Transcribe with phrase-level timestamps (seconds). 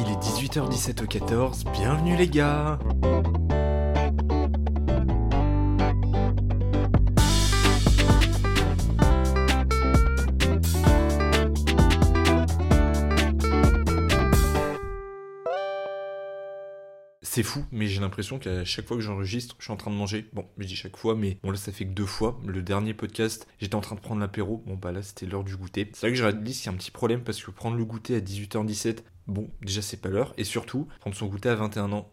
[0.00, 2.78] Il est 18h17 au 14, bienvenue les gars
[17.22, 19.96] C'est fou, mais j'ai l'impression qu'à chaque fois que j'enregistre, je suis en train de
[19.96, 20.28] manger.
[20.32, 22.40] Bon, je dis chaque fois, mais bon là ça fait que deux fois.
[22.46, 24.62] Le dernier podcast, j'étais en train de prendre l'apéro.
[24.64, 25.90] Bon bah là c'était l'heure du goûter.
[25.92, 27.84] C'est vrai que je réalise qu'il y a un petit problème parce que prendre le
[27.84, 28.98] goûter à 18h17,
[29.28, 30.34] bon déjà c'est pas l'heure.
[30.36, 32.10] Et surtout, prendre son goûter à 21 ans,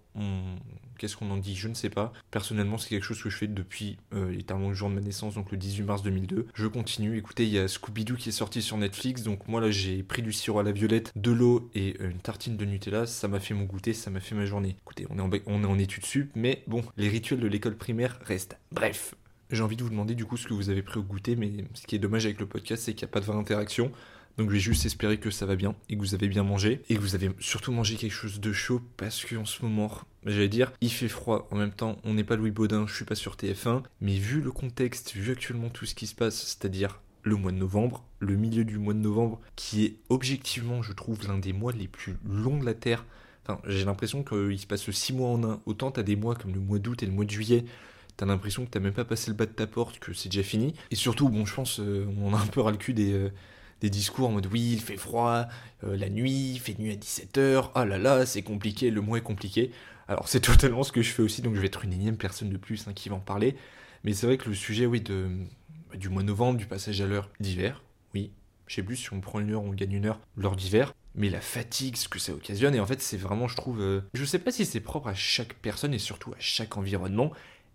[0.97, 1.55] qu'est-ce qu'on en dit?
[1.55, 2.13] Je ne sais pas.
[2.31, 5.35] Personnellement, c'est quelque chose que je fais depuis euh, littéralement le jour de ma naissance,
[5.35, 6.47] donc le 18 mars 2002.
[6.53, 7.17] Je continue.
[7.17, 10.21] Écoutez, il y a Scooby-Doo qui est sorti sur Netflix, donc moi là j'ai pris
[10.21, 13.05] du sirop à la violette, de l'eau et euh, une tartine de Nutella.
[13.05, 14.75] Ça m'a fait mon goûter, ça m'a fait ma journée.
[14.81, 17.75] Écoutez, on est en, on est en études sup, mais bon, les rituels de l'école
[17.75, 18.57] primaire restent.
[18.71, 19.15] Bref,
[19.51, 21.51] j'ai envie de vous demander du coup ce que vous avez pris au goûter, mais
[21.73, 23.91] ce qui est dommage avec le podcast, c'est qu'il n'y a pas de vraie interaction.
[24.37, 26.81] Donc je vais juste espérer que ça va bien et que vous avez bien mangé
[26.89, 29.91] et que vous avez surtout mangé quelque chose de chaud parce qu'en ce moment,
[30.25, 31.47] j'allais dire, il fait froid.
[31.51, 34.41] En même temps, on n'est pas Louis Baudin, je suis pas sur TF1, mais vu
[34.41, 38.35] le contexte, vu actuellement tout ce qui se passe, c'est-à-dire le mois de novembre, le
[38.35, 42.17] milieu du mois de novembre, qui est objectivement, je trouve, l'un des mois les plus
[42.27, 43.05] longs de la Terre.
[43.47, 45.61] Enfin, j'ai l'impression qu'il se passe six mois en un.
[45.65, 47.65] Autant t'as des mois comme le mois d'août et le mois de juillet,
[48.17, 50.43] t'as l'impression que t'as même pas passé le bas de ta porte, que c'est déjà
[50.43, 50.73] fini.
[50.91, 53.29] Et surtout, bon, je pense, euh, on a un peu ras le cul des, euh,
[53.81, 55.45] des discours en mode oui, il fait froid,
[55.83, 59.17] euh, la nuit, il fait nuit à 17h, ah là là, c'est compliqué, le mois
[59.17, 59.71] est compliqué.
[60.07, 62.49] Alors c'est totalement ce que je fais aussi, donc je vais être une énième personne
[62.49, 63.55] de plus hein, qui va en parler.
[64.03, 65.29] Mais c'est vrai que le sujet, oui, de,
[65.95, 68.31] du mois novembre, du passage à l'heure d'hiver, oui,
[68.67, 71.29] je sais plus si on prend une heure, on gagne une heure, l'heure d'hiver, mais
[71.29, 74.25] la fatigue, ce que ça occasionne, et en fait c'est vraiment, je trouve, euh, je
[74.25, 77.31] sais pas si c'est propre à chaque personne et surtout à chaque environnement,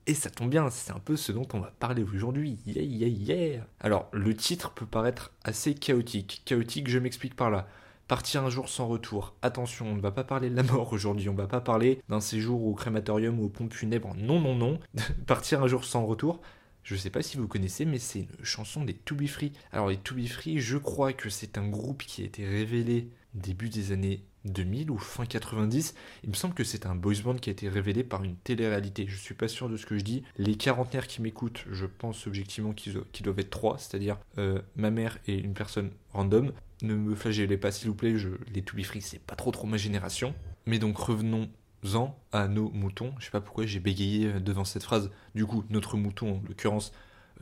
[0.07, 2.59] et ça tombe bien, c'est un peu ce dont on va parler aujourd'hui.
[2.67, 3.67] Yeah, yeah, yeah.
[3.81, 6.43] Alors, le titre peut paraître assez chaotique.
[6.45, 7.69] Chaotique, je m'explique par là.
[8.09, 9.35] Partir un jour sans retour.
[9.43, 12.03] Attention, on ne va pas parler de la mort aujourd'hui, on ne va pas parler
[12.09, 14.15] d'un séjour au crématorium ou aux pompes funèbres.
[14.17, 14.81] Non, non, non.
[15.27, 16.41] Partir un jour sans retour.
[16.83, 19.53] Je ne sais pas si vous connaissez, mais c'est une chanson des To Be Free.
[19.71, 23.11] Alors, les To Be Free, je crois que c'est un groupe qui a été révélé
[23.35, 25.95] début des années 2000 ou fin 90.
[26.25, 29.07] Il me semble que c'est un boys band qui a été révélé par une télé-réalité.
[29.09, 30.23] Je suis pas sûr de ce que je dis.
[30.39, 35.19] Les quarantenaires qui m'écoutent, je pense objectivement qu'ils doivent être trois, c'est-à-dire euh, ma mère
[35.27, 36.53] et une personne random.
[36.83, 39.51] Ne me flagellez pas s'il vous plaît, je, les To Be Free c'est pas trop
[39.51, 40.35] trop ma génération.
[40.67, 43.15] Mais donc revenons-en à nos moutons.
[43.19, 45.11] Je sais pas pourquoi j'ai bégayé euh, devant cette phrase.
[45.35, 46.93] Du coup, notre mouton en l'occurrence,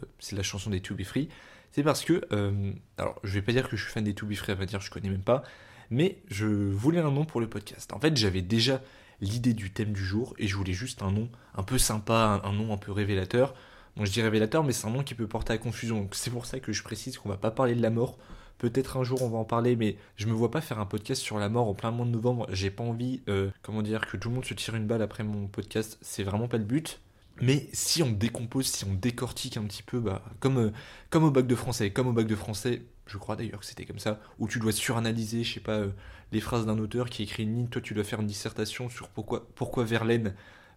[0.03, 1.29] euh, c'est la chanson des To Be Free.
[1.71, 2.23] C'est parce que,
[2.97, 4.65] alors je vais pas dire que je suis fan des To Be Free, à vrai
[4.65, 5.45] dire je connais même pas,
[5.91, 7.93] mais je voulais un nom pour le podcast.
[7.93, 8.81] En fait, j'avais déjà
[9.21, 12.53] l'idée du thème du jour et je voulais juste un nom un peu sympa, un,
[12.53, 13.55] nom un peu révélateur.
[13.97, 16.01] Bon, je dis révélateur, mais c'est un nom qui peut porter à confusion.
[16.01, 18.19] Donc c'est pour ça que je précise qu'on va pas parler de la mort.
[18.59, 21.23] Peut-être un jour on va en parler, mais je me vois pas faire un podcast
[21.23, 22.47] sur la mort en plein mois de novembre.
[22.51, 25.25] J'ai pas envie, euh, comment dire, que tout le monde se tire une balle après
[25.25, 25.99] mon podcast.
[26.01, 27.01] C'est vraiment pas le but.
[27.41, 30.73] Mais si on décompose, si on décortique un petit peu, bah, comme, euh,
[31.11, 33.85] comme au bac de français, comme au bac de français, je crois d'ailleurs que c'était
[33.85, 35.91] comme ça, où tu dois suranalyser, je sais pas, euh,
[36.33, 39.09] les phrases d'un auteur qui écrit une ligne, toi tu dois faire une dissertation sur
[39.09, 40.35] pourquoi, Verlaine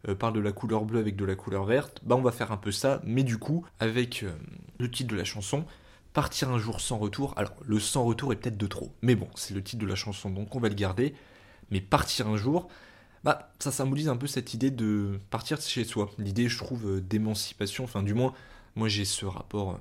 [0.08, 2.52] euh, parle de la couleur bleue avec de la couleur verte, bah on va faire
[2.52, 4.26] un peu ça, mais du coup, avec
[4.80, 5.66] le titre de la chanson,
[6.14, 9.30] Partir un jour sans retour, alors le sans retour est peut-être de trop, mais bon,
[9.36, 11.16] c'est le titre de la chanson, donc on va le garder,
[11.70, 12.68] mais partir un jour,
[13.24, 16.10] bah, ça symbolise un peu cette idée de partir chez soi.
[16.18, 17.84] L'idée, je trouve, euh, d'émancipation.
[17.84, 18.34] Enfin, du moins,
[18.76, 19.80] moi, j'ai ce rapport.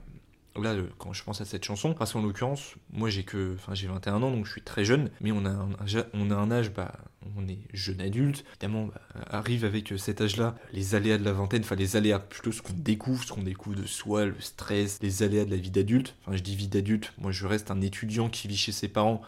[0.57, 3.87] Là, quand je pense à cette chanson, parce qu'en l'occurrence, moi, j'ai que, enfin, j'ai
[3.87, 5.11] 21 ans, donc je suis très jeune.
[5.21, 5.69] Mais on a un,
[6.13, 6.93] on a un âge, bah,
[7.37, 8.45] on est jeune adulte.
[8.53, 9.01] Évidemment, bah,
[9.31, 11.63] arrive avec euh, cet âge-là les aléas de la vingtaine.
[11.63, 15.23] Enfin, les aléas plutôt ce qu'on découvre, ce qu'on découvre de soi, le stress, les
[15.23, 16.17] aléas de la vie d'adulte.
[16.23, 17.13] Enfin, je dis vie d'adulte.
[17.19, 19.23] Moi, je reste un étudiant qui vit chez ses parents.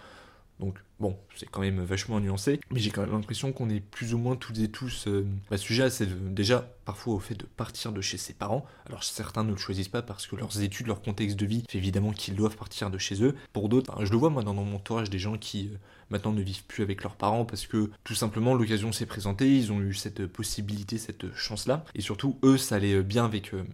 [0.62, 4.15] Donc bon, c'est quand même vachement nuancé, mais j'ai quand même l'impression qu'on est plus
[4.15, 7.91] ou moins toutes et tous euh, bah, sujet c'est déjà parfois au fait de partir
[7.91, 8.65] de chez ses parents.
[8.87, 11.78] Alors certains ne le choisissent pas parce que leurs études, leur contexte de vie fait
[11.78, 13.34] évidemment qu'ils doivent partir de chez eux.
[13.53, 15.78] Pour d'autres, je le vois moi dans mon entourage des gens qui euh,
[16.11, 19.73] maintenant ne vivent plus avec leurs parents parce que tout simplement l'occasion s'est présentée, ils
[19.73, 23.64] ont eu cette possibilité, cette chance-là, et surtout eux ça allait bien avec euh,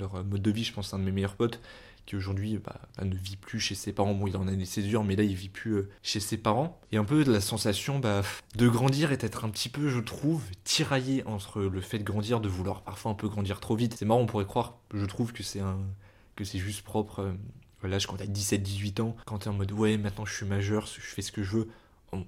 [0.00, 0.64] leur mode de vie.
[0.64, 1.60] Je pense un de mes meilleurs potes
[2.06, 4.14] qui aujourd'hui bah, bah, ne vit plus chez ses parents.
[4.14, 6.80] Bon, il en a des césures, mais là, il vit plus euh, chez ses parents.
[6.92, 8.22] Et un peu de la sensation bah,
[8.56, 12.40] de grandir et d'être un petit peu, je trouve, tiraillé entre le fait de grandir,
[12.40, 13.94] de vouloir parfois un peu grandir trop vite.
[13.98, 15.78] C'est marrant, on pourrait croire, je trouve que c'est un
[16.36, 19.96] que c'est juste propre euh, l'âge quand t'as 17-18 ans, quand t'es en mode ouais,
[19.98, 21.68] maintenant je suis majeur, je fais ce que je veux.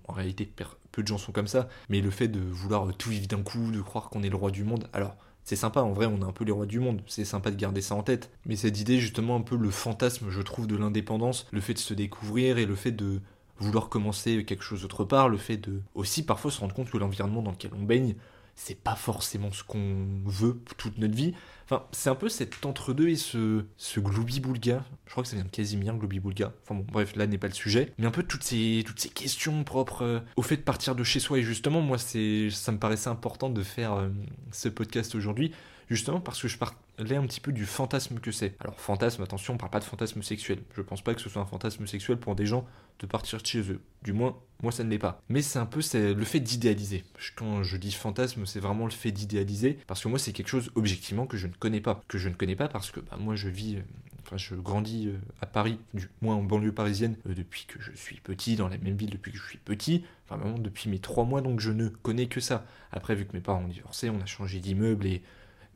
[0.09, 0.51] En, réalité,
[0.91, 3.71] peu de gens sont comme ça, mais le fait de vouloir tout vivre d'un coup,
[3.71, 6.25] de croire qu'on est le roi du monde, alors c'est sympa, en vrai, on est
[6.25, 8.31] un peu les rois du monde, c'est sympa de garder ça en tête.
[8.47, 11.79] Mais cette idée, justement, un peu le fantasme, je trouve, de l'indépendance, le fait de
[11.79, 13.21] se découvrir et le fait de
[13.61, 16.99] vouloir commencer quelque chose autre part, le fait de aussi parfois se rendre compte que
[16.99, 18.17] l'environnement dans lequel on baigne,
[18.57, 21.33] c'est pas forcément ce qu'on veut toute notre vie.
[21.69, 24.85] Enfin, c'est un peu cet entre-deux et ce, ce gloubi-boulga.
[25.07, 26.53] Je crois que ça vient de Casimir, gloubi-boulga.
[26.63, 27.93] Enfin bon, bref, là n'est pas le sujet.
[27.99, 31.03] Mais un peu toutes ces, toutes ces questions propres euh, au fait de partir de
[31.03, 31.39] chez soi.
[31.39, 34.09] Et justement, moi, c'est, ça me paraissait important de faire euh,
[34.53, 35.53] ce podcast aujourd'hui
[35.89, 38.55] justement parce que je parlais un petit peu du fantasme que c'est.
[38.61, 40.59] Alors fantasme, attention, on parle pas de fantasme sexuel.
[40.77, 42.67] Je pense pas que ce soit un fantasme sexuel pour des gens
[42.99, 43.81] de partir de chez eux.
[44.03, 45.23] Du moins, moi ça ne l'est pas.
[45.29, 47.05] Mais c'est un peu le fait d'idéaliser.
[47.37, 50.71] Quand je dis fantasme, c'est vraiment le fait d'idéaliser parce que moi c'est quelque chose
[50.75, 52.03] objectivement que je ne connais pas.
[52.09, 53.77] Que je ne connais pas parce que bah, moi je vis...
[53.77, 53.83] Euh,
[54.27, 57.93] enfin, je grandis euh, à Paris, du moins en banlieue parisienne, euh, depuis que je
[57.95, 60.99] suis petit, dans la même ville depuis que je suis petit, enfin vraiment depuis mes
[60.99, 62.65] trois mois, donc je ne connais que ça.
[62.93, 65.23] Après, vu que mes parents ont divorcé, on a changé d'immeuble et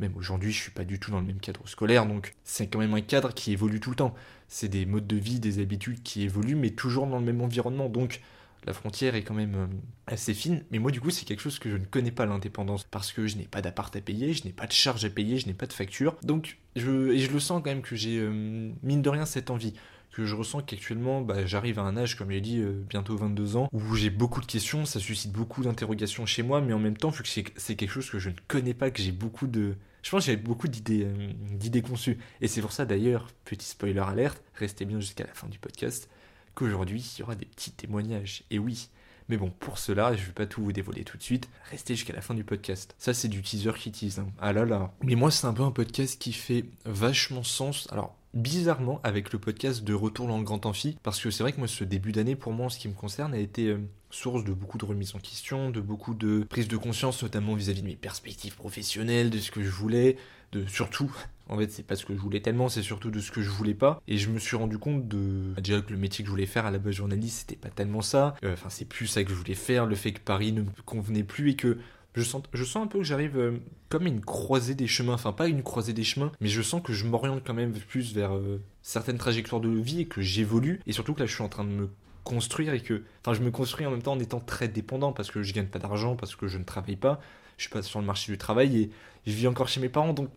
[0.01, 2.79] même aujourd'hui, je suis pas du tout dans le même cadre scolaire, donc c'est quand
[2.79, 4.15] même un cadre qui évolue tout le temps.
[4.49, 7.89] C'est des modes de vie, des habitudes qui évoluent, mais toujours dans le même environnement.
[7.89, 8.21] Donc
[8.67, 9.67] la frontière est quand même euh,
[10.07, 10.65] assez fine.
[10.71, 13.27] Mais moi, du coup, c'est quelque chose que je ne connais pas l'indépendance parce que
[13.27, 15.55] je n'ai pas d'appart à payer, je n'ai pas de charge à payer, je n'ai
[15.55, 16.17] pas de facture.
[16.23, 19.51] Donc, je, et je le sens quand même que j'ai euh, mine de rien cette
[19.51, 19.75] envie
[20.13, 23.57] que je ressens qu'actuellement, bah, j'arrive à un âge, comme j'ai dit, euh, bientôt 22
[23.57, 26.97] ans, où j'ai beaucoup de questions, ça suscite beaucoup d'interrogations chez moi, mais en même
[26.97, 29.77] temps, vu que c'est quelque chose que je ne connais pas, que j'ai beaucoup de,
[30.03, 32.19] je pense que j'avais beaucoup d'idées, euh, d'idées conçues.
[32.41, 36.09] Et c'est pour ça d'ailleurs, petit spoiler alerte, restez bien jusqu'à la fin du podcast,
[36.55, 38.45] qu'aujourd'hui il y aura des petits témoignages.
[38.51, 38.89] Et oui,
[39.31, 41.49] mais bon, pour cela, je ne vais pas tout vous dévoiler tout de suite.
[41.71, 42.97] Restez jusqu'à la fin du podcast.
[42.99, 44.19] Ça, c'est du teaser qui tease.
[44.19, 44.27] Hein.
[44.41, 44.93] Ah là là.
[45.05, 47.87] Mais moi, c'est un peu un podcast qui fait vachement sens.
[47.93, 51.53] Alors, bizarrement, avec le podcast de Retour dans le Grand Amphi, parce que c'est vrai
[51.53, 53.79] que moi, ce début d'année, pour moi, en ce qui me concerne, a été euh,
[54.11, 57.83] source de beaucoup de remises en question, de beaucoup de prise de conscience, notamment vis-à-vis
[57.83, 60.17] de mes perspectives professionnelles, de ce que je voulais,
[60.53, 61.11] de surtout
[61.51, 63.51] en fait, c'est pas ce que je voulais tellement, c'est surtout de ce que je
[63.51, 64.01] voulais pas.
[64.07, 65.53] Et je me suis rendu compte de.
[65.57, 67.71] Bah, déjà que le métier que je voulais faire à la base journaliste, c'était pas
[67.71, 68.37] tellement ça.
[68.45, 69.87] Euh, enfin, c'est plus ça que je voulais faire.
[69.87, 71.79] Le fait que Paris ne me convenait plus et que
[72.15, 73.59] je sens, je sens un peu que j'arrive euh,
[73.89, 76.93] comme une croisée des chemins, enfin pas une croisée des chemins, mais je sens que
[76.93, 80.93] je m'oriente quand même plus vers euh, certaines trajectoires de vie et que j'évolue, et
[80.93, 81.89] surtout que là je suis en train de me
[82.25, 85.31] construire et que, enfin je me construis en même temps en étant très dépendant parce
[85.31, 87.21] que je gagne pas d'argent, parce que je ne travaille pas,
[87.57, 88.91] je suis pas sur le marché du travail et
[89.27, 90.31] je vis encore chez mes parents, donc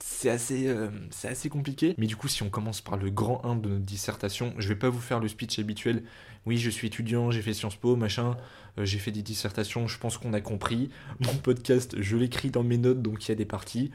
[0.00, 1.94] c'est assez, euh, c'est assez compliqué.
[1.98, 4.76] Mais du coup, si on commence par le grand 1 de notre dissertation, je vais
[4.76, 6.04] pas vous faire le speech habituel.
[6.46, 8.36] Oui, je suis étudiant, j'ai fait Sciences Po, machin,
[8.78, 10.90] euh, j'ai fait des dissertations, je pense qu'on a compris.
[11.20, 13.90] Mon podcast, je l'écris dans mes notes, donc il y a des parties.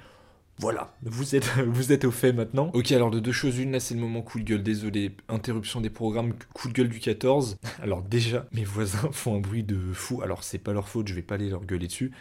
[0.60, 2.70] Voilà, vous êtes, vous êtes au fait maintenant.
[2.74, 5.82] Ok, alors de deux choses, une, là c'est le moment coup de gueule, désolé, interruption
[5.82, 7.58] des programmes, coup de gueule du 14.
[7.82, 11.16] Alors déjà, mes voisins font un bruit de fou, alors c'est pas leur faute, je
[11.16, 12.12] vais pas aller leur gueuler dessus,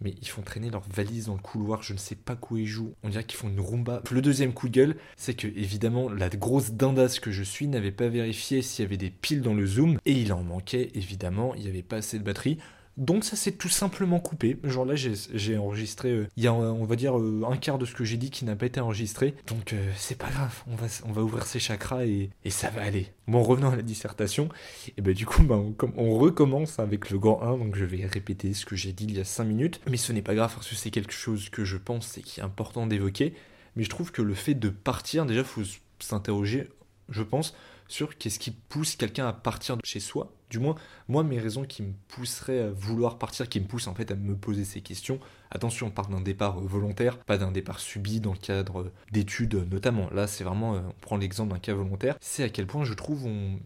[0.00, 2.66] mais ils font traîner leurs valises dans le couloir, je ne sais pas quoi ils
[2.66, 4.02] jouent, on dirait qu'ils font une rumba.
[4.10, 7.92] Le deuxième coup de gueule, c'est que évidemment la grosse dindasse que je suis n'avait
[7.92, 11.54] pas vérifié s'il y avait des piles dans le zoom, et il en manquait évidemment,
[11.54, 12.58] il n'y avait pas assez de batterie.
[13.00, 14.58] Donc ça s'est tout simplement coupé.
[14.62, 17.86] Genre là j'ai enregistré, euh, il y a on va dire euh, un quart de
[17.86, 19.34] ce que j'ai dit qui n'a pas été enregistré.
[19.46, 23.08] Donc euh, c'est pas grave, on va, ouvrir ses chakras et, ça va aller.
[23.26, 24.50] Bon revenons à la dissertation,
[24.98, 28.04] et ben du coup bah, on, on, recommence avec le grand 1, donc je vais
[28.04, 29.80] répéter ce que j'ai dit il y a 5 minutes.
[29.88, 32.40] Mais ce n'est pas grave parce que c'est quelque chose que je pense et qui
[32.40, 33.32] est important d'évoquer.
[33.76, 35.62] Mais je trouve que le fait de partir, déjà faut
[36.00, 36.68] s'interroger,
[37.08, 37.54] je pense,
[37.90, 40.32] sur qu'est-ce qui pousse quelqu'un à partir de chez soi.
[40.48, 40.74] Du moins,
[41.08, 44.16] moi, mes raisons qui me pousseraient à vouloir partir, qui me poussent en fait à
[44.16, 45.20] me poser ces questions.
[45.50, 48.92] Attention, on parle d'un départ euh, volontaire, pas d'un départ subi dans le cadre euh,
[49.12, 50.10] d'études euh, notamment.
[50.10, 52.16] Là, c'est vraiment, on prend l'exemple d'un cas volontaire.
[52.20, 53.58] C'est à quel point je trouve on,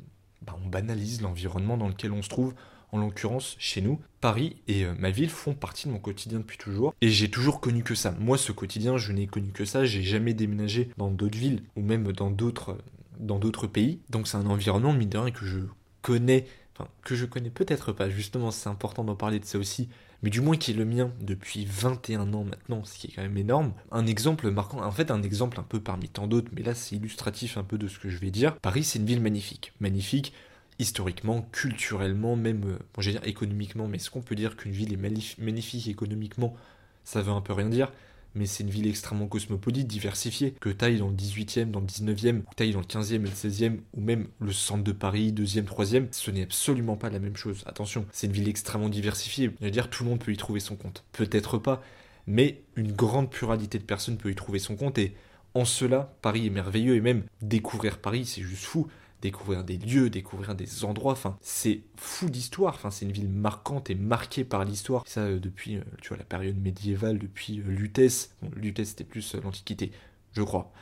[0.42, 2.54] bah, on banalise l'environnement dans lequel on se trouve
[2.92, 6.94] en l'occurrence chez nous, Paris et ma ville font partie de mon quotidien depuis toujours.
[7.00, 8.14] Et j'ai toujours connu que ça.
[8.20, 9.84] Moi, ce quotidien, je n'ai connu que ça.
[9.84, 12.78] J'ai jamais déménagé dans d'autres villes ou même dans d'autres
[13.18, 14.00] dans d'autres pays.
[14.10, 15.60] Donc c'est un environnement, mine de que je
[16.02, 19.88] connais, enfin, que je connais peut-être pas, justement, c'est important d'en parler de ça aussi,
[20.22, 23.22] mais du moins qui est le mien depuis 21 ans maintenant, ce qui est quand
[23.22, 23.72] même énorme.
[23.90, 26.96] Un exemple marquant, en fait un exemple un peu parmi tant d'autres, mais là c'est
[26.96, 28.56] illustratif un peu de ce que je vais dire.
[28.58, 30.32] Paris c'est une ville magnifique, magnifique
[30.78, 34.92] historiquement, culturellement, même, euh, bon j'allais dire économiquement, mais est-ce qu'on peut dire qu'une ville
[34.92, 36.56] est magnifique économiquement?
[37.04, 37.92] Ça veut un peu rien dire
[38.34, 42.38] mais c'est une ville extrêmement cosmopolite, diversifiée, que taille dans le 18e, dans le 19e,
[42.40, 45.64] ou taille dans le 15e et le 16e, ou même le centre de Paris, 2e,
[45.64, 47.62] 3e, ce n'est absolument pas la même chose.
[47.66, 50.60] Attention, c'est une ville extrêmement diversifiée, je veux dire, tout le monde peut y trouver
[50.60, 51.04] son compte.
[51.12, 51.82] Peut-être pas,
[52.26, 55.14] mais une grande pluralité de personnes peut y trouver son compte, et
[55.54, 58.88] en cela, Paris est merveilleux, et même découvrir Paris, c'est juste fou
[59.24, 61.12] découvrir des lieux, découvrir des endroits.
[61.12, 62.74] Enfin, c'est fou d'histoire.
[62.74, 65.02] Enfin, c'est une ville marquante et marquée par l'histoire.
[65.06, 68.34] Ça, euh, depuis, euh, tu vois, la période médiévale, depuis euh, Lutèce.
[68.56, 69.92] Lutèce, c'était plus l'Antiquité,
[70.32, 70.72] je crois.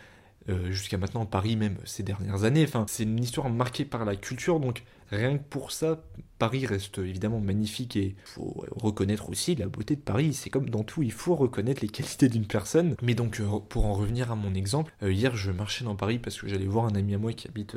[0.49, 2.65] euh, jusqu'à maintenant Paris même ces dernières années.
[2.65, 6.03] Enfin, c'est une histoire marquée par la culture, donc rien que pour ça,
[6.39, 10.35] Paris reste évidemment magnifique et faut reconnaître aussi la beauté de Paris.
[10.35, 12.97] C'est comme dans tout, il faut reconnaître les qualités d'une personne.
[13.03, 16.19] Mais donc, euh, pour en revenir à mon exemple, euh, hier je marchais dans Paris
[16.19, 17.77] parce que j'allais voir un ami à moi qui habite,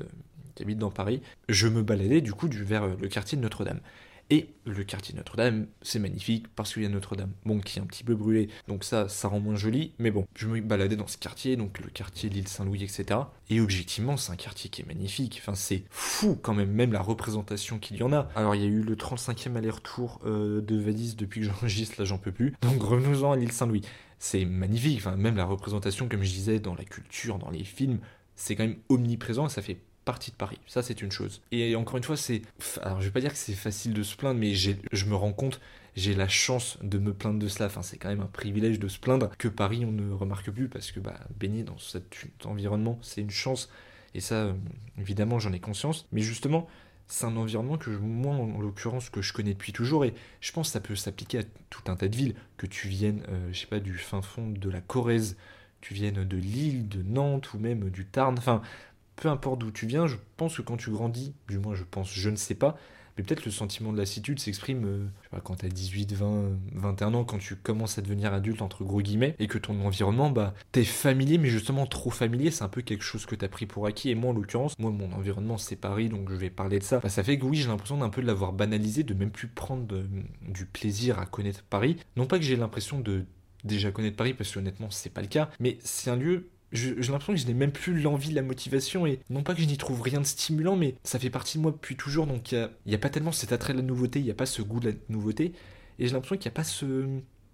[0.56, 1.22] qui habite dans Paris.
[1.50, 3.80] Je me baladais du coup vers le quartier de Notre-Dame.
[4.32, 7.86] Et le quartier Notre-Dame, c'est magnifique parce qu'il y a Notre-Dame, bon, qui est un
[7.86, 11.06] petit peu brûlé, donc ça, ça rend moins joli, mais bon, je me baladais dans
[11.06, 13.20] ce quartier, donc le quartier de l'île Saint-Louis, etc.
[13.52, 17.02] Et objectivement, c'est un quartier qui est magnifique, enfin, c'est fou quand même, même la
[17.02, 18.28] représentation qu'il y en a.
[18.36, 22.06] Alors, il y a eu le 35e aller-retour euh, de Vadis depuis que j'enregistre, là,
[22.06, 22.56] j'en peux plus.
[22.64, 23.84] Donc, revenons-en à l'île Saint-Louis.
[24.18, 28.00] C'est magnifique, enfin, même la représentation, comme je disais, dans la culture, dans les films,
[28.36, 30.60] c'est quand même omniprésent, ça fait partie de Paris.
[30.68, 31.42] Ça, c'est une chose.
[31.52, 32.44] Et encore une fois, c'est.
[32.82, 35.34] Alors, je vais pas dire que c'est facile de se plaindre, mais je me rends
[35.34, 35.60] compte,
[35.96, 37.68] j'ai la chance de me plaindre de cela.
[37.68, 40.68] Enfin, c'est quand même un privilège de se plaindre que Paris, on ne remarque plus
[40.68, 42.06] parce que bah, baigner dans cet
[42.46, 43.70] environnement, c'est une chance.
[44.14, 44.54] Et ça, euh,
[45.00, 46.08] évidemment, j'en ai conscience.
[46.12, 46.68] Mais justement,
[47.08, 50.06] c'est un environnement que moi, en l'occurrence, que je connais depuis toujours.
[50.06, 52.36] Et je pense que ça peut s'appliquer à tout un tas de villes.
[52.58, 55.38] Que tu viennes, euh, je sais pas, du fin fond de la Corrèze,
[55.80, 58.38] tu viennes de Lille, de Nantes ou même du Tarn.
[58.38, 58.62] Enfin,
[59.16, 62.12] peu importe d'où tu viens, je pense que quand tu grandis, du moins je pense,
[62.12, 62.78] je ne sais pas,
[63.18, 66.14] mais peut-être le sentiment de lassitude s'exprime euh, je sais pas, quand tu as 18,
[66.14, 69.80] 20, 21 ans, quand tu commences à devenir adulte, entre gros guillemets, et que ton
[69.86, 73.48] environnement, bah, t'es familier, mais justement trop familier, c'est un peu quelque chose que t'as
[73.48, 74.10] pris pour acquis.
[74.10, 77.00] Et moi, en l'occurrence, moi, mon environnement, c'est Paris, donc je vais parler de ça.
[77.00, 79.48] Bah, ça fait que oui, j'ai l'impression d'un peu de l'avoir banalisé, de même plus
[79.48, 79.86] prendre
[80.42, 81.98] du plaisir à connaître Paris.
[82.18, 83.26] Non pas que j'ai l'impression de
[83.64, 86.96] déjà connaître Paris, parce que honnêtement, c'est pas le cas, mais c'est un lieu j'ai
[86.96, 89.78] l'impression que je n'ai même plus l'envie, la motivation, et non pas que je n'y
[89.78, 92.96] trouve rien de stimulant, mais ça fait partie de moi depuis toujours, donc il n'y
[92.96, 94.90] a, pas tellement cet attrait de la nouveauté, il n'y a pas ce goût de
[94.90, 95.54] la nouveauté,
[96.00, 97.08] et j'ai l'impression qu'il n'y a pas ce,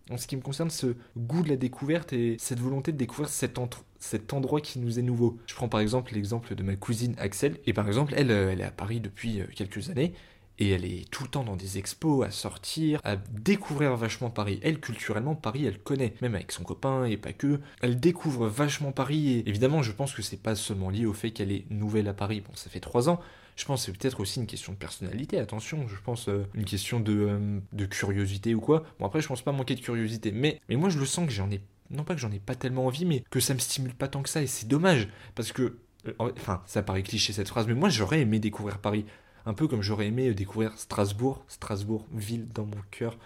[0.09, 3.29] en ce qui me concerne, ce goût de la découverte et cette volonté de découvrir
[3.29, 3.59] cet,
[3.99, 5.37] cet endroit qui nous est nouveau.
[5.47, 8.61] Je prends par exemple l'exemple de ma cousine Axel, et par exemple, elle, euh, elle
[8.61, 10.13] est à Paris depuis euh, quelques années,
[10.61, 14.59] et elle est tout le temps dans des expos, à sortir, à découvrir vachement Paris.
[14.61, 17.59] Elle, culturellement, Paris, elle connaît, même avec son copain et pas que.
[17.81, 21.31] Elle découvre vachement Paris et évidemment, je pense que c'est pas seulement lié au fait
[21.31, 22.41] qu'elle est nouvelle à Paris.
[22.41, 23.19] Bon, ça fait trois ans.
[23.55, 26.63] Je pense que c'est peut-être aussi une question de personnalité, attention, je pense euh, une
[26.63, 28.83] question de, euh, de, curiosité ou quoi.
[28.97, 31.33] Bon après je pense pas manquer de curiosité, mais, mais moi je le sens que
[31.33, 33.93] j'en ai, non pas que j'en ai pas tellement envie, mais que ça me stimule
[33.93, 35.77] pas tant que ça, et c'est dommage, parce que,
[36.07, 39.05] euh, enfin ça paraît cliché cette phrase, mais moi j'aurais aimé découvrir Paris
[39.45, 43.17] un peu comme j'aurais aimé découvrir Strasbourg, Strasbourg, ville dans mon cœur.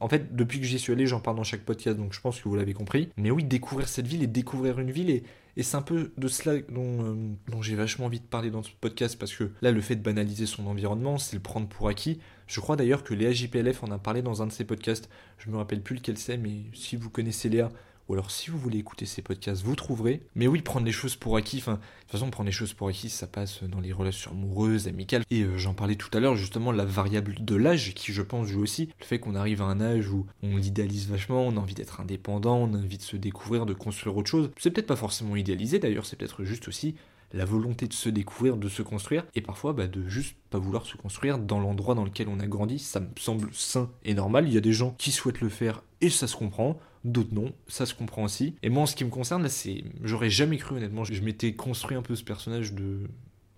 [0.00, 2.40] en fait, depuis que j'y suis allé, j'en parle dans chaque podcast, donc je pense
[2.40, 3.10] que vous l'avez compris.
[3.16, 5.22] Mais oui, découvrir cette ville et découvrir une ville, et,
[5.60, 7.16] c'est un peu de cela dont, euh,
[7.48, 10.02] dont j'ai vachement envie de parler dans ce podcast, parce que là, le fait de
[10.02, 12.20] banaliser son environnement, c'est le prendre pour acquis.
[12.46, 15.10] Je crois d'ailleurs que Léa JPLF en a parlé dans un de ses podcasts.
[15.38, 17.70] Je me rappelle plus lequel c'est, mais si vous connaissez Léa,
[18.08, 20.22] ou alors si vous voulez écouter ces podcasts, vous trouverez.
[20.34, 22.88] Mais oui, prendre les choses pour acquis, enfin, de toute façon, prendre les choses pour
[22.88, 25.24] acquis, ça passe dans les relations amoureuses, amicales.
[25.30, 28.48] Et euh, j'en parlais tout à l'heure, justement, la variable de l'âge, qui je pense
[28.48, 28.88] joue aussi.
[29.00, 32.00] Le fait qu'on arrive à un âge où on l'idéalise vachement, on a envie d'être
[32.00, 34.50] indépendant, on a envie de se découvrir, de construire autre chose.
[34.56, 36.94] C'est peut-être pas forcément idéalisé d'ailleurs, c'est peut-être juste aussi
[37.32, 40.86] la volonté de se découvrir, de se construire, et parfois bah, de juste pas vouloir
[40.86, 44.46] se construire dans l'endroit dans lequel on a grandi, ça me semble sain et normal.
[44.48, 47.52] Il y a des gens qui souhaitent le faire et ça se comprend, d'autres non,
[47.66, 48.54] ça se comprend aussi.
[48.62, 49.84] Et moi en ce qui me concerne, là c'est.
[50.02, 53.08] J'aurais jamais cru honnêtement, je m'étais construit un peu ce personnage de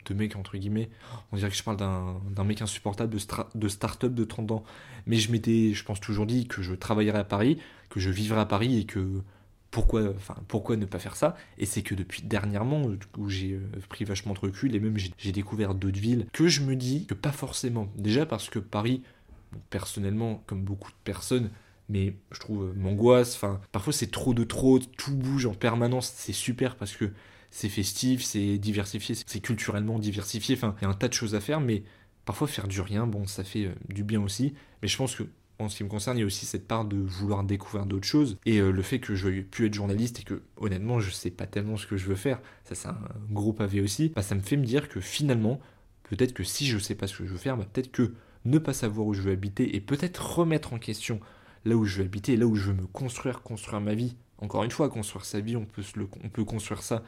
[0.06, 0.88] de mec entre guillemets
[1.30, 3.20] on dirait que je parle d'un mec insupportable de,
[3.54, 4.64] de start-up de 30 ans
[5.04, 7.58] mais je m'étais je pense toujours dit que je travaillerais à Paris
[7.90, 9.22] que je vivrais à Paris et que
[9.70, 11.36] pourquoi, enfin, pourquoi ne pas faire ça?
[11.58, 12.82] Et c'est que depuis dernièrement,
[13.16, 16.62] où j'ai euh, pris vachement de recul, et même j'ai découvert d'autres villes, que je
[16.62, 17.88] me dis que pas forcément.
[17.96, 19.02] Déjà parce que Paris,
[19.70, 21.50] personnellement, comme beaucoup de personnes,
[21.90, 26.12] mais je trouve euh, m'angoisse, enfin, parfois c'est trop de trop, tout bouge en permanence,
[26.16, 27.10] c'est super parce que
[27.50, 31.34] c'est festif, c'est diversifié, c'est culturellement diversifié, enfin, il y a un tas de choses
[31.34, 31.82] à faire, mais
[32.24, 35.24] parfois faire du rien, bon, ça fait euh, du bien aussi, mais je pense que
[35.58, 38.06] en ce qui me concerne, il y a aussi cette part de vouloir découvrir d'autres
[38.06, 38.38] choses.
[38.46, 41.30] Et euh, le fait que je veuille plus être journaliste et que, honnêtement, je sais
[41.30, 42.96] pas tellement ce que je veux faire, ça c'est un
[43.30, 45.60] gros pavé aussi, bah, ça me fait me dire que finalement,
[46.04, 48.14] peut-être que si je sais pas ce que je veux faire, bah, peut-être que
[48.46, 51.20] ne pas savoir où je veux habiter et peut-être remettre en question
[51.64, 54.16] là où je veux habiter, là où je veux me construire, construire ma vie.
[54.38, 55.82] Encore une fois, construire sa vie, on peut,
[56.24, 57.02] on peut construire ça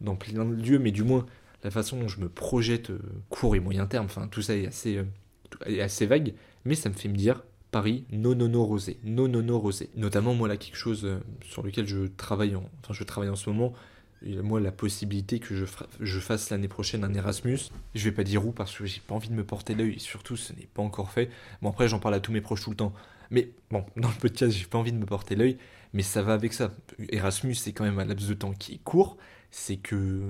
[0.00, 1.26] dans plein de lieux, mais du moins,
[1.62, 4.66] la façon dont je me projette euh, court et moyen terme, enfin tout ça est
[4.66, 5.04] assez, euh,
[5.66, 6.34] est assez vague,
[6.64, 9.88] mais ça me fait me dire, Paris, non non non rosé, non non non rosé.
[9.96, 13.36] Notamment moi là quelque chose euh, sur lequel je travaille en, enfin je travaille en
[13.36, 13.72] ce moment,
[14.22, 15.64] moi la possibilité que je,
[16.00, 17.58] je fasse l'année prochaine un Erasmus.
[17.94, 19.98] Je vais pas dire où parce que j'ai pas envie de me porter l'œil et
[19.98, 21.30] surtout ce n'est pas encore fait.
[21.62, 22.92] Bon après j'en parle à tous mes proches tout le temps.
[23.30, 25.58] Mais bon, dans le podcast j'ai pas envie de me porter l'œil,
[25.92, 26.70] mais ça va avec ça.
[27.10, 29.16] Erasmus c'est quand même un laps de temps qui est court,
[29.50, 30.28] c'est que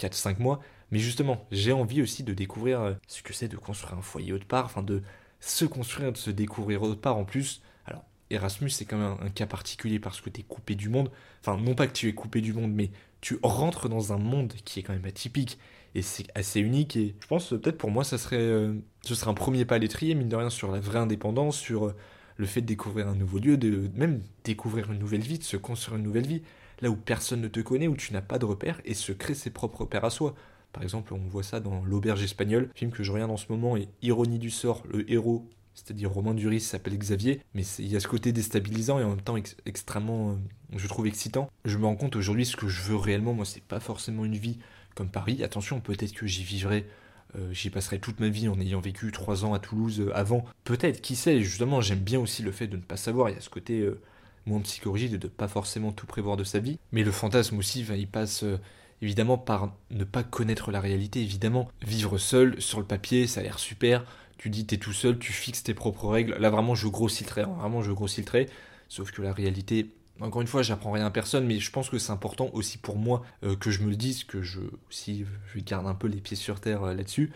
[0.00, 0.60] 4-5 mois.
[0.90, 4.32] Mais justement, j'ai envie aussi de découvrir euh, ce que c'est de construire un foyer
[4.32, 5.02] autre part, enfin de
[5.40, 7.62] se construire, de se découvrir autre part en plus.
[7.86, 11.10] Alors, Erasmus, c'est quand même un, cas particulier parce que tu es coupé du monde.
[11.40, 12.90] Enfin, non pas que tu es coupé du monde, mais
[13.20, 15.58] tu rentres dans un monde qui est quand même atypique
[15.94, 16.96] et c'est assez unique.
[16.96, 19.78] Et je pense peut-être pour moi, ça serait, euh, ce serait un premier pas à
[19.78, 21.96] l'étrier, mine de rien, sur la vraie indépendance, sur euh,
[22.38, 25.56] le fait de découvrir un nouveau lieu, de même découvrir une nouvelle vie, de se
[25.56, 26.42] construire une nouvelle vie,
[26.80, 29.34] là où personne ne te connaît, où tu n'as pas de repères, et se créer
[29.34, 30.34] ses propres repères à soi.
[30.72, 33.76] Par exemple, on voit ça dans L'Auberge espagnole, film que je regarde en ce moment,
[33.76, 38.00] et ironie du sort, le héros, c'est-à-dire Romain Duris, s'appelle Xavier, mais il y a
[38.00, 40.34] ce côté déstabilisant et en même temps extrêmement, euh,
[40.76, 41.50] je trouve, excitant.
[41.64, 44.36] Je me rends compte aujourd'hui, ce que je veux réellement, moi, c'est pas forcément une
[44.36, 44.58] vie
[44.94, 45.42] comme Paris.
[45.42, 46.86] Attention, peut-être que j'y vivrai
[47.36, 50.44] euh, j'y passerai toute ma vie en ayant vécu trois ans à Toulouse euh, avant.
[50.64, 53.28] Peut-être, qui sait, justement, j'aime bien aussi le fait de ne pas savoir.
[53.30, 53.88] Il y a ce côté
[54.46, 56.78] moins psychologique de ne pas forcément tout prévoir de sa vie.
[56.92, 58.44] Mais le fantasme aussi, il passe
[59.02, 61.68] évidemment par ne pas connaître la réalité, évidemment.
[61.82, 64.04] Vivre seul, sur le papier, ça a l'air super.
[64.38, 66.36] Tu dis t'es tout seul, tu fixes tes propres règles.
[66.38, 67.56] Là vraiment je grossis le hein.
[67.58, 68.46] vraiment je grossis trait.
[68.88, 71.98] Sauf que la réalité, encore une fois, j'apprends rien à personne, mais je pense que
[71.98, 75.60] c'est important aussi pour moi euh, que je me le dise, que je aussi je
[75.60, 77.32] garde un peu les pieds sur terre euh, là-dessus.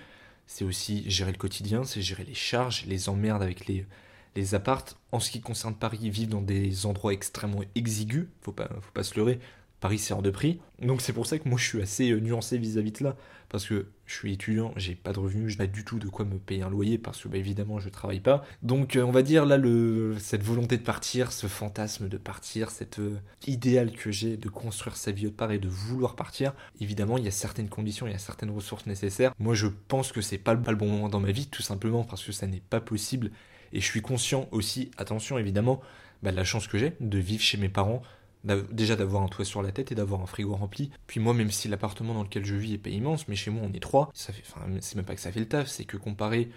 [0.46, 3.86] C'est aussi gérer le quotidien, c'est gérer les charges, les emmerdes avec les,
[4.34, 4.96] les appartes.
[5.12, 9.04] En ce qui concerne Paris, vivre dans des endroits extrêmement exigus, faut pas, faut pas
[9.04, 9.38] se leurrer.
[9.82, 10.60] Paris c'est hors de prix.
[10.80, 13.16] Donc c'est pour ça que moi je suis assez euh, nuancé vis-à-vis de cela.
[13.48, 16.24] Parce que je suis étudiant, j'ai pas de revenus, j'ai pas du tout de quoi
[16.24, 18.44] me payer un loyer parce que bah, évidemment je travaille pas.
[18.62, 22.70] Donc euh, on va dire là le, cette volonté de partir, ce fantasme de partir,
[22.70, 26.54] cet euh, idéal que j'ai de construire sa vie autre part et de vouloir partir,
[26.80, 29.34] évidemment il y a certaines conditions, il y a certaines ressources nécessaires.
[29.40, 32.04] Moi je pense que c'est pas, pas le bon moment dans ma vie tout simplement
[32.04, 33.32] parce que ça n'est pas possible.
[33.72, 35.80] Et je suis conscient aussi, attention évidemment,
[36.22, 38.02] bah, de la chance que j'ai de vivre chez mes parents,
[38.44, 40.90] déjà d'avoir un toit sur la tête et d'avoir un frigo rempli.
[41.06, 43.62] Puis moi, même si l'appartement dans lequel je vis est pas immense, mais chez moi
[43.64, 45.84] on est trois, ça fait, enfin, c'est même pas que ça fait le taf, c'est
[45.84, 46.50] que comparé,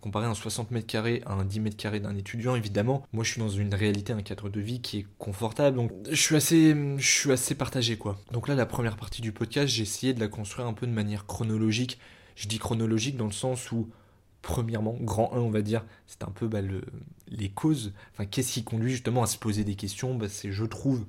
[0.00, 3.32] comparé un 60 mètres carrés à un 10 mètres carrés d'un étudiant, évidemment, moi je
[3.32, 6.74] suis dans une réalité, un cadre de vie qui est confortable, donc je suis assez,
[6.96, 8.18] je suis assez partagé quoi.
[8.32, 10.92] Donc là, la première partie du podcast, j'ai essayé de la construire un peu de
[10.92, 11.98] manière chronologique.
[12.36, 13.88] Je dis chronologique dans le sens où
[14.42, 16.82] premièrement, grand 1, on va dire, c'est un peu bah, le,
[17.28, 17.92] les causes.
[18.12, 20.14] Enfin, qu'est-ce qui conduit justement à se poser des questions?
[20.14, 21.04] Bah, C'est, je trouve,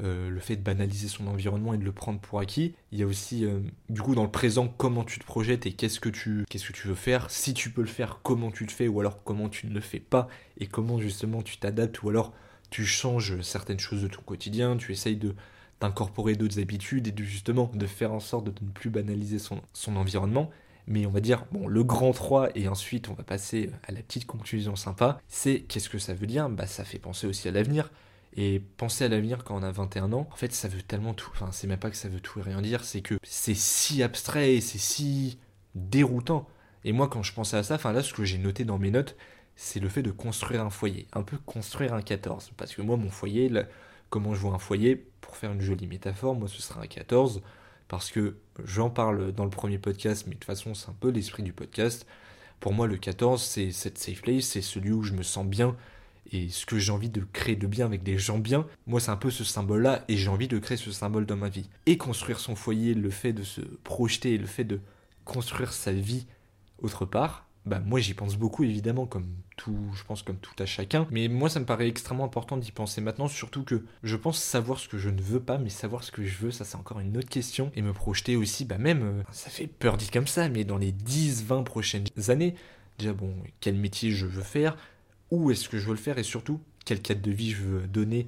[0.00, 2.74] euh, le fait de banaliser son environnement et de le prendre pour acquis.
[2.90, 5.72] Il y a aussi, euh, du coup, dans le présent, comment tu te projettes et
[5.72, 7.30] qu'est-ce que tu, qu'est-ce que tu veux faire.
[7.30, 9.80] Si tu peux le faire, comment tu le fais ou alors comment tu ne le
[9.80, 10.28] fais pas
[10.58, 12.32] et comment justement tu t'adaptes ou alors
[12.70, 15.34] tu changes certaines choses de ton quotidien, tu essayes de
[15.80, 19.60] d'incorporer d'autres habitudes et de justement de faire en sorte de ne plus banaliser son,
[19.72, 20.50] son environnement.
[20.86, 24.02] Mais on va dire, bon, le grand 3, et ensuite on va passer à la
[24.02, 26.48] petite conclusion sympa, c'est qu'est-ce que ça veut dire?
[26.48, 27.90] Bah ça fait penser aussi à l'avenir.
[28.36, 31.30] Et penser à l'avenir quand on a 21 ans, en fait, ça veut tellement tout.
[31.32, 34.02] Enfin, c'est même pas que ça veut tout et rien dire, c'est que c'est si
[34.02, 35.38] abstrait, c'est si
[35.74, 36.48] déroutant.
[36.84, 38.90] Et moi, quand je pensais à ça, enfin là, ce que j'ai noté dans mes
[38.90, 39.16] notes,
[39.56, 41.06] c'est le fait de construire un foyer.
[41.12, 42.52] Un peu construire un 14.
[42.56, 43.50] Parce que moi, mon foyer,
[44.10, 47.40] comment je vois un foyer, pour faire une jolie métaphore, moi, ce sera un 14.
[47.86, 51.10] Parce que j'en parle dans le premier podcast, mais de toute façon, c'est un peu
[51.10, 52.06] l'esprit du podcast.
[52.60, 55.76] Pour moi, le 14, c'est cette safe place, c'est celui où je me sens bien,
[56.32, 59.10] et ce que j'ai envie de créer de bien avec des gens bien, moi c'est
[59.10, 61.68] un peu ce symbole-là et j'ai envie de créer ce symbole dans ma vie.
[61.86, 64.80] Et construire son foyer, le fait de se projeter, le fait de
[65.24, 66.26] construire sa vie
[66.82, 70.66] autre part, bah moi j'y pense beaucoup évidemment comme tout, je pense comme tout à
[70.66, 74.38] chacun, mais moi ça me paraît extrêmement important d'y penser maintenant, surtout que je pense
[74.38, 76.76] savoir ce que je ne veux pas, mais savoir ce que je veux, ça c'est
[76.76, 80.10] encore une autre question, et me projeter aussi, bah même, euh, ça fait peur dit
[80.10, 82.54] comme ça, mais dans les 10-20 prochaines années,
[82.98, 84.76] déjà bon, quel métier je veux faire,
[85.30, 87.86] où est-ce que je veux le faire et surtout quel cadre de vie je veux
[87.86, 88.26] donner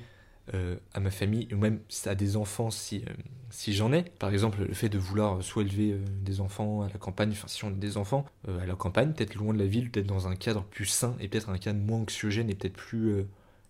[0.54, 3.12] euh, à ma famille ou même à des enfants si, euh,
[3.50, 4.02] si j'en ai.
[4.02, 7.48] Par exemple, le fait de vouloir soit élever euh, des enfants à la campagne, enfin
[7.48, 10.28] si on a des enfants à la campagne, peut-être loin de la ville, peut-être dans
[10.28, 13.24] un cadre plus sain et peut-être un cadre moins anxiogène et peut-être plus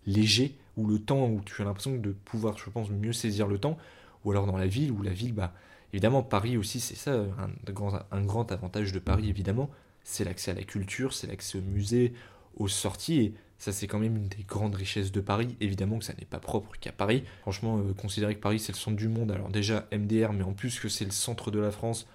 [0.05, 3.57] léger, où le temps, où tu as l'impression de pouvoir, je pense, mieux saisir le
[3.57, 3.77] temps,
[4.23, 5.53] ou alors dans la ville, où la ville, bah,
[5.93, 9.71] évidemment, Paris aussi, c'est ça, un grand, un grand avantage de Paris, évidemment,
[10.03, 12.13] c'est l'accès à la culture, c'est l'accès au musée,
[12.57, 13.19] aux sorties.
[13.19, 15.55] Et ça, c'est quand même une des grandes richesses de Paris.
[15.61, 17.23] Évidemment que ça n'est pas propre qu'à Paris.
[17.41, 20.53] Franchement, euh, considérer que Paris, c'est le centre du monde, alors déjà MDR, mais en
[20.53, 22.07] plus que c'est le centre de la France,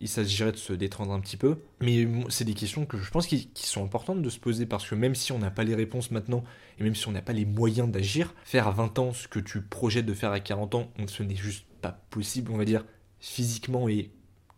[0.00, 1.58] il s'agirait de se détendre un petit peu.
[1.80, 4.94] Mais c'est des questions que je pense qui, sont importantes de se poser parce que
[4.94, 6.42] même si on n'a pas les réponses maintenant
[6.78, 9.38] et même si on n'a pas les moyens d'agir, faire à 20 ans ce que
[9.38, 12.84] tu projettes de faire à 40 ans, ce n'est juste pas possible, on va dire,
[13.20, 14.10] physiquement et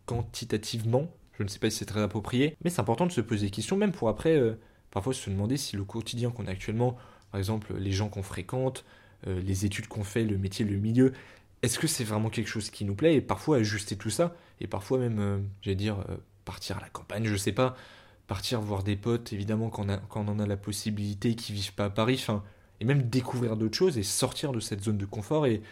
[0.07, 1.09] quantitativement.
[1.38, 3.50] Je ne sais pas si c'est très approprié, mais c'est important de se poser des
[3.50, 4.55] questions, même pour après euh,
[4.92, 6.96] parfois se demander si le quotidien qu'on a actuellement,
[7.33, 8.85] par exemple les gens qu'on fréquente,
[9.26, 11.12] euh, les études qu'on fait, le métier, le milieu,
[11.62, 13.16] est-ce que c'est vraiment quelque chose qui nous plaît?
[13.16, 16.88] Et parfois ajuster tout ça, et parfois même, euh, j'allais dire, euh, partir à la
[16.88, 17.76] campagne, je sais pas,
[18.26, 21.87] partir voir des potes, évidemment, quand on, a, en a la possibilité, qui vivent pas
[21.87, 22.24] à Paris,
[22.81, 25.62] et même découvrir d'autres choses et sortir de cette zone de confort et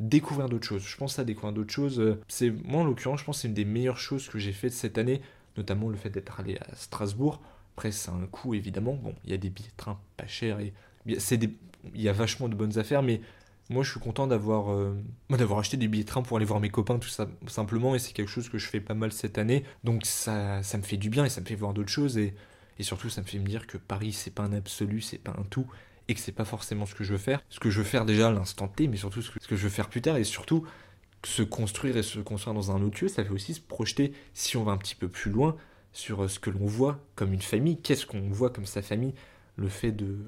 [0.00, 0.82] découvrir d'autres choses.
[0.82, 2.18] Je pense à découvrir d'autres choses.
[2.26, 4.72] C'est moi en l'occurrence, je pense que c'est une des meilleures choses que j'ai faites
[4.72, 5.20] cette année,
[5.58, 7.42] notamment le fait d'être allé à Strasbourg.
[7.76, 8.94] Après, c'est un coût évidemment.
[8.94, 10.72] Bon, il y a des billets de train pas chers et
[11.18, 11.40] c'est
[11.94, 13.20] il y a vachement de bonnes affaires, mais
[13.68, 14.94] moi je suis content d'avoir euh,
[15.30, 17.98] d'avoir acheté des billets de train pour aller voir mes copains tout ça simplement et
[17.98, 19.64] c'est quelque chose que je fais pas mal cette année.
[19.82, 22.34] Donc ça, ça me fait du bien et ça me fait voir d'autres choses et,
[22.78, 25.34] et surtout ça me fait me dire que Paris c'est pas un absolu, c'est pas
[25.38, 25.66] un tout
[26.08, 27.42] et que c'est pas forcément ce que je veux faire.
[27.48, 29.56] Ce que je veux faire déjà à l'instant T, mais surtout ce que, ce que
[29.56, 30.66] je veux faire plus tard et surtout
[31.24, 34.56] se construire et se construire dans un autre lieu, ça fait aussi se projeter si
[34.56, 35.56] on va un petit peu plus loin
[35.94, 39.14] sur ce que l'on voit comme une famille, qu'est-ce qu'on voit comme sa famille,
[39.56, 40.18] le fait de,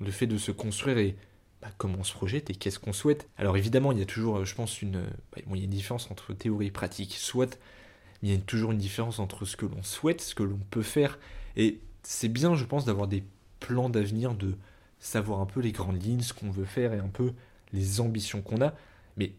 [0.00, 1.16] le fait de se construire et
[1.60, 3.28] bah, comment on se projette et qu'est-ce qu'on souhaite.
[3.36, 5.02] Alors évidemment, il y a toujours, je pense, une,
[5.32, 7.58] bah, il y a une différence entre théorie et pratique, soit
[8.22, 10.82] il y a toujours une différence entre ce que l'on souhaite, ce que l'on peut
[10.82, 11.18] faire,
[11.56, 13.24] et c'est bien, je pense, d'avoir des
[13.58, 14.54] plans d'avenir, de
[15.00, 17.32] savoir un peu les grandes lignes, ce qu'on veut faire et un peu
[17.72, 18.72] les ambitions qu'on a,
[19.16, 19.32] mais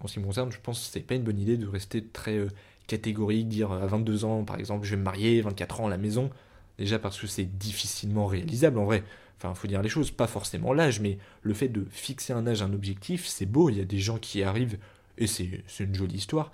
[0.00, 2.04] en ce qui me concerne, je pense que c'est pas une bonne idée de rester
[2.04, 2.48] très euh,
[2.90, 5.96] catégorique, dire à 22 ans, par exemple, je vais me marier, 24 ans à la
[5.96, 6.28] maison,
[6.76, 9.04] déjà parce que c'est difficilement réalisable en vrai.
[9.38, 12.62] Enfin, faut dire les choses, pas forcément l'âge, mais le fait de fixer un âge,
[12.62, 14.76] un objectif, c'est beau, il y a des gens qui arrivent,
[15.18, 16.50] et c'est une jolie histoire.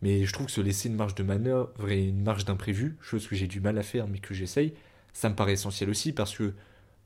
[0.00, 3.28] Mais je trouve que se laisser une marge de manœuvre et une marge d'imprévu, chose
[3.28, 4.72] que j'ai du mal à faire, mais que j'essaye,
[5.12, 6.54] ça me paraît essentiel aussi, parce que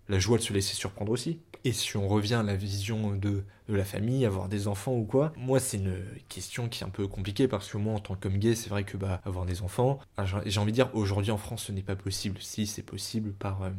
[0.09, 1.41] la joie de se laisser surprendre aussi.
[1.65, 5.33] Et si on revient à la vision de, la famille, avoir des enfants ou quoi,
[5.37, 5.97] moi c'est une
[6.29, 8.85] question qui est un peu compliquée parce que moi en tant qu'homme gay, c'est vrai
[8.85, 9.99] que bah avoir des enfants,
[10.47, 12.41] j'ai envie de dire aujourd'hui en France ce n'est pas possible.
[12.41, 13.71] Si c'est possible par euh,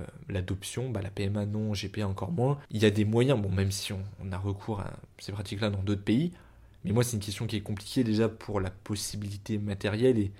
[0.00, 2.58] euh, l'adoption, bah, la PMA non, GPA encore moins.
[2.70, 5.82] Il y a des moyens, bon, même si on, a recours à ces pratiques-là dans
[5.82, 6.32] d'autres pays,
[6.84, 10.32] mais moi c'est une question qui est compliquée déjà pour la possibilité matérielle et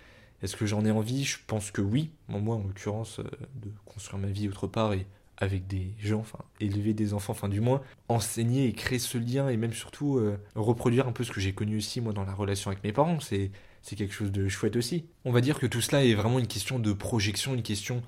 [0.43, 1.25] est-ce que j'en ai envie?
[1.25, 2.11] Je pense que oui.
[2.29, 5.07] moi en l'occurrence, euh, de construire ma vie autre part et
[5.39, 9.49] avec des gens, enfin élever des enfants, enfin du moins enseigner et créer ce lien
[9.49, 12.35] et même surtout euh, reproduire un peu ce que j'ai connu aussi moi dans la
[12.35, 13.51] relation avec mes parents, c'est
[13.83, 15.07] c'est quelque chose de chouette aussi.
[15.25, 18.03] On va dire que tout cela est vraiment une question de projection, une question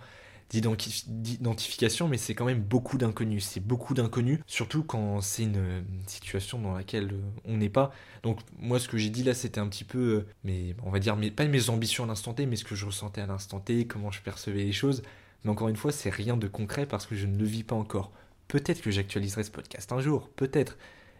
[0.51, 3.45] d'identification, mais c'est quand même beaucoup d'inconnus.
[3.45, 7.93] C'est beaucoup d'inconnus, surtout quand c'est une, situation dans laquelle euh, on n'est pas.
[8.25, 10.99] Donc moi, ce que j'ai dit là, c'était un petit peu, euh, mais on va
[10.99, 13.61] dire, mais, pas mes ambitions à l'instant T, mais ce que je ressentais à l'instant
[13.61, 15.03] T, comment je percevais les choses.
[15.45, 17.77] Mais encore une fois, c'est rien de concret parce que je ne le vis pas
[17.77, 18.13] encore.
[18.49, 20.77] Peut-être que j'actualiserai ce podcast un jour, peut-être.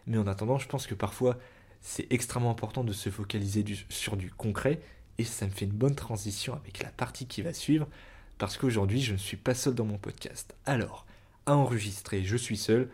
[0.07, 1.37] Mais en attendant, je pense que parfois,
[1.81, 4.79] c'est extrêmement important de se focaliser sur du concret.
[5.17, 7.87] Et ça me fait une bonne transition avec la partie qui va suivre
[8.41, 10.55] parce qu'aujourd'hui je ne suis pas seul dans mon podcast.
[10.65, 11.05] Alors,
[11.45, 12.89] à enregistrer, je suis seul,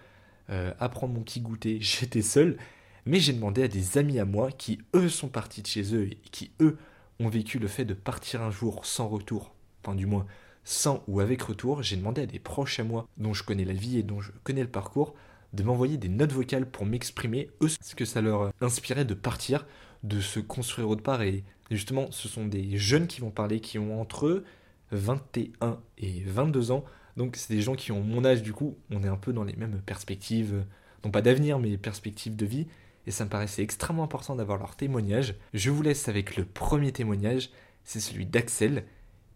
[0.49, 2.57] euh, à prendre mon petit goûter, j'étais seul,
[3.05, 6.11] mais j'ai demandé à des amis à moi qui eux sont partis de chez eux
[6.11, 6.77] et qui eux
[7.21, 10.25] ont vécu le fait de partir un jour sans retour, enfin du moins
[10.67, 13.71] sans ou avec retour, j'ai demandé à des proches à moi dont je connais la
[13.71, 15.15] vie et dont je connais le parcours
[15.53, 19.65] de m'envoyer des notes vocales pour m'exprimer, eux, ce que ça leur inspirait de partir,
[20.03, 21.21] de se construire autre part.
[21.21, 24.43] Et justement, ce sont des jeunes qui vont parler, qui ont entre eux
[24.91, 26.84] 21 et 22 ans.
[27.15, 29.45] Donc c'est des gens qui ont mon âge du coup, on est un peu dans
[29.45, 30.65] les mêmes perspectives,
[31.06, 32.67] non pas d'avenir mais perspectives de vie.
[33.06, 35.36] Et ça me paraissait extrêmement important d'avoir leur témoignage.
[35.53, 37.51] Je vous laisse avec le premier témoignage,
[37.86, 38.84] c'est celui d'Axel,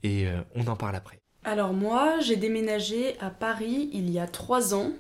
[0.03, 1.20] et euh, on en parle après.
[1.43, 4.91] Alors moi, j'ai déménagé à Paris il y a 3 ans,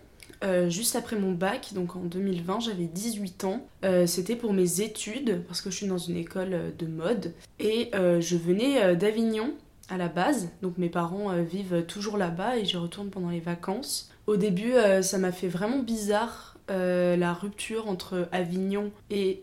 [0.43, 3.65] euh, juste après mon bac, donc en 2020, j'avais 18 ans.
[3.83, 7.33] Euh, c'était pour mes études, parce que je suis dans une école de mode.
[7.59, 9.53] Et je venais d'Avignon,
[9.91, 10.49] à la base.
[10.63, 14.09] Donc mes parents euh, vivent toujours là-bas et j'y retourne pendant les vacances.
[14.25, 19.41] Au début, euh, ça m'a fait vraiment bizarre euh, la rupture entre Avignon et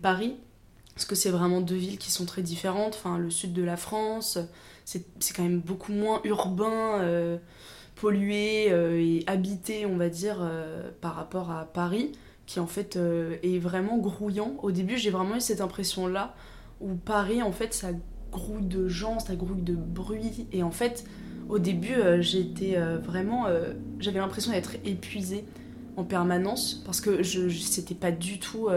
[0.00, 0.36] Paris.
[0.94, 2.94] Parce que c'est vraiment deux villes qui sont très différentes.
[2.94, 4.38] Enfin, le sud de la France,
[4.84, 7.38] c'est quand même beaucoup moins urbain,
[7.94, 10.48] pollué et habité, on va dire,
[11.00, 12.12] par rapport à Paris,
[12.46, 12.98] qui en fait
[13.42, 14.54] est vraiment grouillant.
[14.62, 16.34] Au début, j'ai vraiment eu cette impression-là,
[16.80, 17.88] où Paris, en fait, ça
[18.30, 20.46] grouille de gens, ça grouille de bruit.
[20.52, 21.04] Et en fait,
[21.48, 23.46] au début, euh, j'étais euh, vraiment.
[23.46, 25.44] Euh, j'avais l'impression d'être épuisée
[25.96, 28.68] en permanence parce que je, c'était pas du tout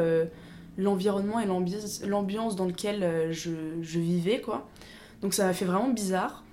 [0.78, 3.50] l'environnement et l'ambiance dans lequel je,
[3.82, 4.70] je, vivais, quoi.
[5.22, 6.44] Donc ça m'a fait vraiment bizarre.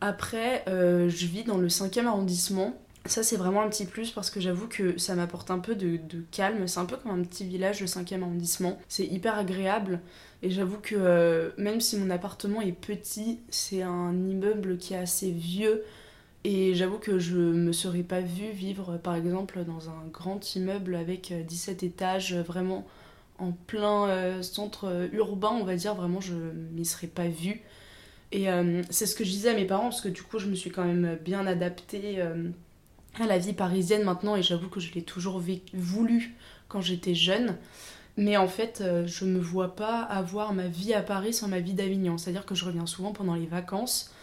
[0.00, 2.74] Après, je vis dans le 5e arrondissement.
[3.06, 5.98] Ça, c'est vraiment un petit plus parce que j'avoue que ça m'apporte un peu de,
[6.30, 6.68] calme.
[6.68, 8.78] C'est un peu comme un petit village, le 5e arrondissement.
[8.88, 10.00] C'est hyper agréable.
[10.42, 14.98] Et j'avoue que euh, même si mon appartement est petit, c'est un immeuble qui est
[14.98, 15.82] assez vieux.
[16.44, 20.94] Et j'avoue que je me serais pas vue vivre par exemple dans un grand immeuble
[20.96, 22.86] avec 17 euh, étages, vraiment
[23.38, 27.62] en plein centre urbain, on va dire, vraiment, je m'y serais pas vue.
[28.32, 28.46] Et
[28.88, 30.70] c'est ce que je disais à mes parents, parce que du coup, je me suis
[30.70, 32.22] quand même bien adaptée
[33.20, 35.42] à la vie parisienne maintenant, et j'avoue que je l'ai toujours
[35.74, 36.34] voulu
[36.68, 37.56] quand j'étais jeune.
[38.16, 41.74] Mais en fait, je me vois pas avoir ma vie à Paris sans ma vie
[41.74, 42.16] d'Avignon.
[42.16, 44.14] C'est-à-dire que je reviens souvent pendant les vacances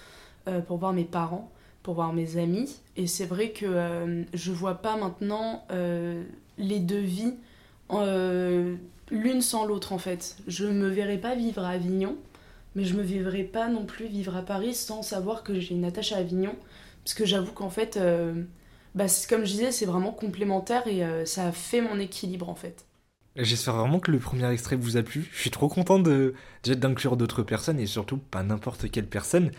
[0.68, 1.52] pour voir mes parents
[1.84, 2.76] pour voir mes amis.
[2.98, 6.24] Et c'est vrai que euh, je vois pas maintenant euh,
[6.58, 7.34] les deux vies
[7.92, 8.76] euh,
[9.10, 10.38] l'une sans l'autre en fait.
[10.48, 12.16] Je me verrais pas vivre à Avignon,
[12.76, 15.86] mais je me verrais pas non plus vivre à Paris sans savoir que j'ai une
[15.86, 16.56] attache à Avignon.
[17.04, 18.00] Parce que j'avoue qu'en fait,
[18.94, 22.86] bah, comme je disais, c'est vraiment complémentaire et ça a fait mon équilibre en fait.
[23.36, 25.30] J'espère vraiment que le premier extrait vous a plu.
[25.32, 29.52] Je suis trop content d'inclure d'autres personnes et surtout pas n'importe quelle personne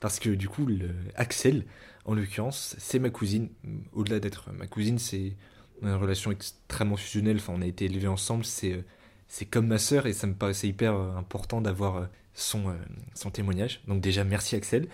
[0.00, 0.68] parce que du coup,
[1.16, 1.64] Axel,
[2.04, 3.48] en l'occurrence, c'est ma cousine.
[3.92, 5.36] Au-delà d'être ma cousine, c'est
[5.82, 7.36] une relation extrêmement fusionnelle.
[7.36, 8.44] Enfin, on a été élevés ensemble.
[8.44, 8.84] C'est euh,
[9.28, 12.74] c'est comme ma sœur et ça me paraissait hyper euh, important d'avoir euh, son,
[13.14, 13.80] son témoignage.
[13.86, 14.88] Donc déjà, merci Axel.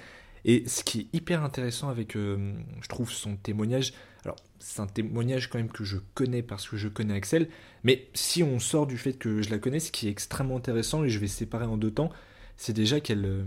[0.45, 3.95] Et ce qui est hyper intéressant avec, je trouve, son témoignage,
[4.25, 7.49] alors c'est un témoignage quand même que je connais parce que je connais Axel,
[7.83, 11.03] mais si on sort du fait que je la connais, ce qui est extrêmement intéressant,
[11.03, 12.11] et je vais séparer en deux temps,
[12.59, 13.47] c'est déjà qu'elle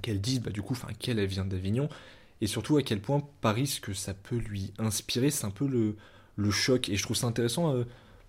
[0.00, 1.88] qu'elle dise bah, du coup qu'elle vient d'Avignon
[2.40, 5.66] et surtout à quel point Paris ce que ça peut lui inspirer c'est un peu
[5.66, 5.96] le,
[6.36, 7.84] le choc et je trouve ça intéressant euh,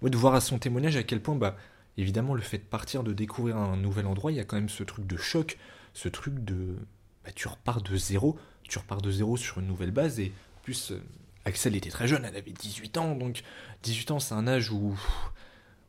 [0.10, 1.56] de voir à son témoignage à quel point bah
[1.98, 4.70] évidemment le fait de partir de découvrir un nouvel endroit il y a quand même
[4.70, 5.58] ce truc de choc
[5.94, 6.76] ce truc de
[7.24, 10.62] bah, tu repars de zéro tu repars de zéro sur une nouvelle base et en
[10.64, 11.02] plus euh,
[11.46, 13.44] Axel était très jeune elle avait 18 ans donc
[13.84, 14.98] 18 ans c'est un âge où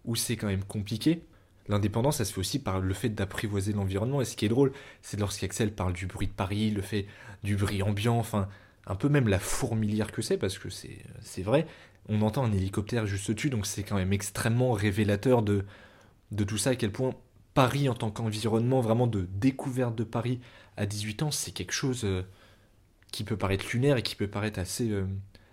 [0.04, 1.22] où c'est quand même compliqué
[1.68, 4.20] L'indépendance, ça se fait aussi par le fait d'apprivoiser l'environnement.
[4.20, 7.06] Et ce qui est drôle, c'est lorsqu'Axel parle du bruit de Paris, le fait
[7.42, 8.48] du bruit ambiant, enfin,
[8.86, 11.66] un peu même la fourmilière que c'est, parce que c'est vrai.
[12.08, 15.64] On entend un hélicoptère juste au-dessus, donc c'est quand même extrêmement révélateur de,
[16.32, 17.14] de tout ça, à quel point
[17.54, 20.40] Paris en tant qu'environnement, vraiment de découverte de Paris
[20.76, 22.22] à 18 ans, c'est quelque chose euh,
[23.12, 25.06] qui peut paraître lunaire et qui peut paraître assez euh,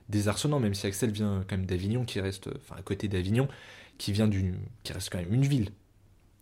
[0.10, 3.48] désarçonnant, même si Axel vient quand même d'Avignon, qui reste, enfin à côté d'Avignon,
[3.98, 5.70] qui vient d'une, qui reste quand même une ville.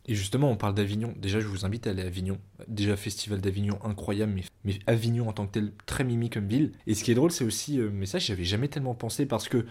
[0.05, 1.13] Et justement, on parle d'Avignon.
[1.17, 2.39] Déjà, je vous invite à aller à Avignon.
[2.67, 6.71] Déjà, festival d'Avignon incroyable, mais, Avignon en tant que tel, très mimi comme ville.
[6.87, 9.47] Et ce qui est drôle, c'est aussi, euh, mais ça, j'avais jamais tellement pensé parce
[9.47, 9.67] que,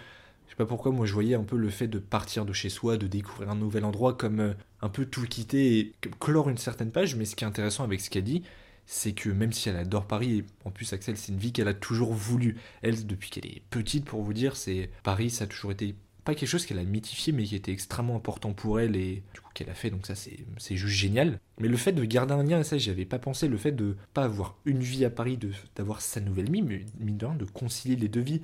[0.48, 2.70] je sais pas pourquoi, moi, je voyais un peu le fait de partir de chez
[2.70, 6.56] soi, de découvrir un nouvel endroit, comme euh, un peu tout quitter et clore une
[6.56, 7.16] certaine page.
[7.16, 8.42] Mais ce qui est intéressant avec ce qu'elle dit,
[8.86, 11.68] c'est que même si elle adore Paris, et en plus Axel, c'est une vie qu'elle
[11.68, 12.56] a toujours voulu.
[12.80, 16.34] Elle, depuis qu'elle est petite, pour vous dire, c'est Paris, ça a toujours été pas
[16.34, 19.50] quelque chose qu'elle a mythifié, mais qui était extrêmement important pour elle et du coup
[19.52, 19.90] qu'elle a fait.
[19.90, 21.40] Donc ça, c'est juste génial.
[21.60, 23.48] Mais le fait de garder un lien, ça, j'avais pas pensé.
[23.48, 25.38] Le fait de pas avoir une vie à Paris,
[25.76, 28.40] d'avoir sa nouvelle vie, mais mine de rien, de concilier les deux vies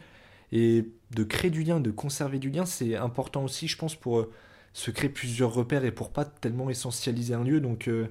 [0.55, 4.21] et de créer du lien, de conserver du lien, c'est important aussi, je pense, pour
[4.21, 4.33] euh,
[4.73, 7.61] se créer plusieurs repères et pour pas tellement essentialiser un lieu.
[7.61, 8.09] Donc euh,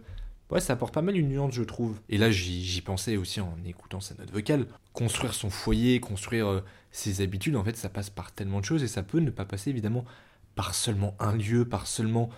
[0.53, 1.99] Ouais, ça apporte pas mal une nuance, je trouve.
[2.09, 4.67] Et là, j'y pensais aussi en écoutant sa note vocale.
[4.93, 8.83] Construire son foyer, construire euh, ses habitudes, en fait, ça passe par tellement de choses
[8.83, 10.05] et ça peut ne pas passer évidemment
[10.53, 12.29] par seulement un lieu, par seulement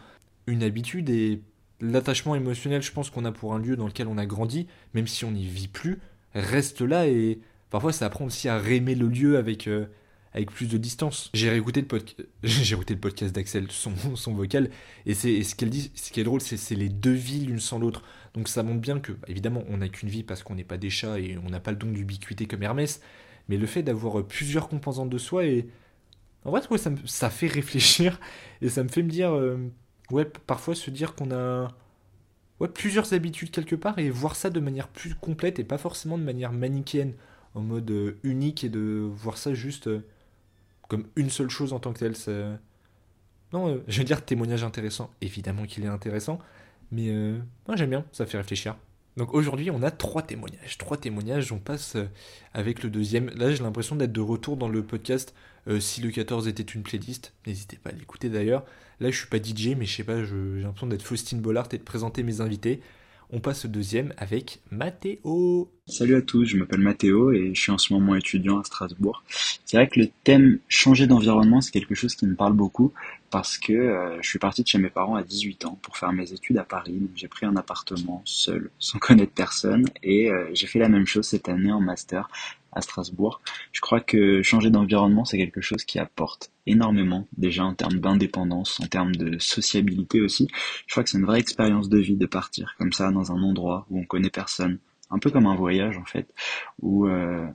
[0.47, 1.09] une habitude.
[1.09, 1.41] Et
[1.81, 5.07] l'attachement émotionnel, je pense qu'on a pour un lieu dans lequel on a grandi, même
[5.07, 5.99] si on n'y vit plus,
[6.33, 7.41] reste là et
[7.75, 9.67] parfois ça apprend aussi à réaimer le lieu avec.
[9.67, 9.87] Euh,
[10.31, 11.29] avec plus de distance.
[11.33, 11.87] J'ai réécouté le,
[12.97, 14.69] podcast d'Axel, son, son vocal,
[15.05, 17.79] et, c'est, ce qu'elle dit, ce qui est drôle, c'est, les deux vies l'une sans
[17.79, 18.01] l'autre.
[18.33, 20.77] Donc ça montre bien que, bah, évidemment, on n'a qu'une vie parce qu'on n'est pas
[20.77, 23.01] des chats et on n'a pas le don d'ubiquité comme Hermès,
[23.47, 25.67] mais le fait d'avoir plusieurs composantes de soi, et
[26.43, 28.19] en vrai, ça, ça fait réfléchir,
[28.61, 29.57] et ça me fait me dire, euh,
[30.11, 31.69] ouais, parfois se dire qu'on a
[32.59, 36.17] ouais, plusieurs habitudes quelque part, et voir ça de manière plus complète, et pas forcément
[36.17, 37.13] de manière manichéenne,
[37.55, 39.87] en mode euh, unique, et de voir ça juste...
[39.87, 40.05] Euh,
[40.87, 42.13] comme une seule chose en tant que telle.
[43.51, 46.37] Non, euh, je veux dire témoignage intéressant, évidemment qu'il est intéressant,
[46.91, 47.11] mais
[47.65, 48.77] moi j'aime bien, ça fait réfléchir.
[49.17, 51.97] Donc aujourd'hui on a trois témoignages, trois témoignages, on passe
[52.53, 53.31] avec le deuxième.
[53.31, 55.33] Là j'ai l'impression d'être de retour dans le podcast.
[55.79, 58.63] si le 14 était une playlist, n'hésitez pas à l'écouter d'ailleurs.
[58.99, 61.79] Là je suis pas DJ mais je sais pas, j'ai l'impression d'être Faustine Bollard et
[61.79, 62.79] de présenter mes invités.
[63.35, 65.69] On passe au deuxième avec Mathéo.
[65.87, 69.25] Salut à tous, je m'appelle Mathéo et je suis en ce moment étudiant à Strasbourg.
[69.65, 72.93] C'est vrai que le thème changer d'environnement, c'est quelque chose qui me parle beaucoup
[73.31, 76.13] parce que euh, je suis parti de chez mes parents à 18 ans pour faire
[76.13, 77.09] mes études à Paris.
[77.13, 81.27] J'ai pris un appartement seul, sans connaître personne et euh, j'ai fait la même chose
[81.27, 82.29] cette année en master
[82.75, 83.41] à Strasbourg.
[83.71, 88.79] Je crois que changer d'environnement, c'est quelque chose qui apporte énormément, déjà en termes d'indépendance,
[88.79, 90.47] en termes de sociabilité aussi.
[90.87, 93.41] Je crois que c'est une vraie expérience de vie de partir comme ça dans un
[93.41, 96.27] endroit où on connaît personne, un peu comme un voyage en fait,
[96.81, 97.47] où euh,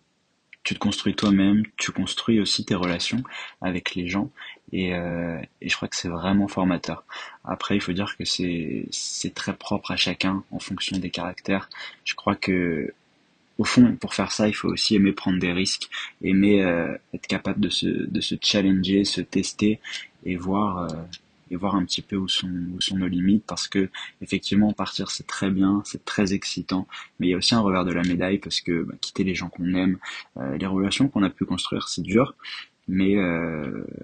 [0.63, 3.23] tu te construis toi-même, tu construis aussi tes relations
[3.61, 4.31] avec les gens
[4.73, 7.05] et, euh, je crois que c'est vraiment formateur.
[7.45, 11.69] Après, il faut dire que c'est très propre à chacun en fonction des caractères.
[12.05, 12.93] Je crois que
[13.61, 15.90] au fond, pour faire ça, il faut aussi aimer prendre des risques,
[16.23, 19.81] aimer euh, être capable de se, de se challenger, se tester
[20.25, 20.96] et voir, euh,
[21.51, 23.90] et voir un petit peu où sont, où sont nos limites parce que
[24.23, 27.85] effectivement partir c'est très bien, c'est très excitant, mais il y a aussi un revers
[27.85, 29.99] de la médaille parce que bah, quitter les gens qu'on aime,
[30.38, 32.35] euh, les relations qu'on a pu construire, c'est dur,
[32.88, 33.16] mais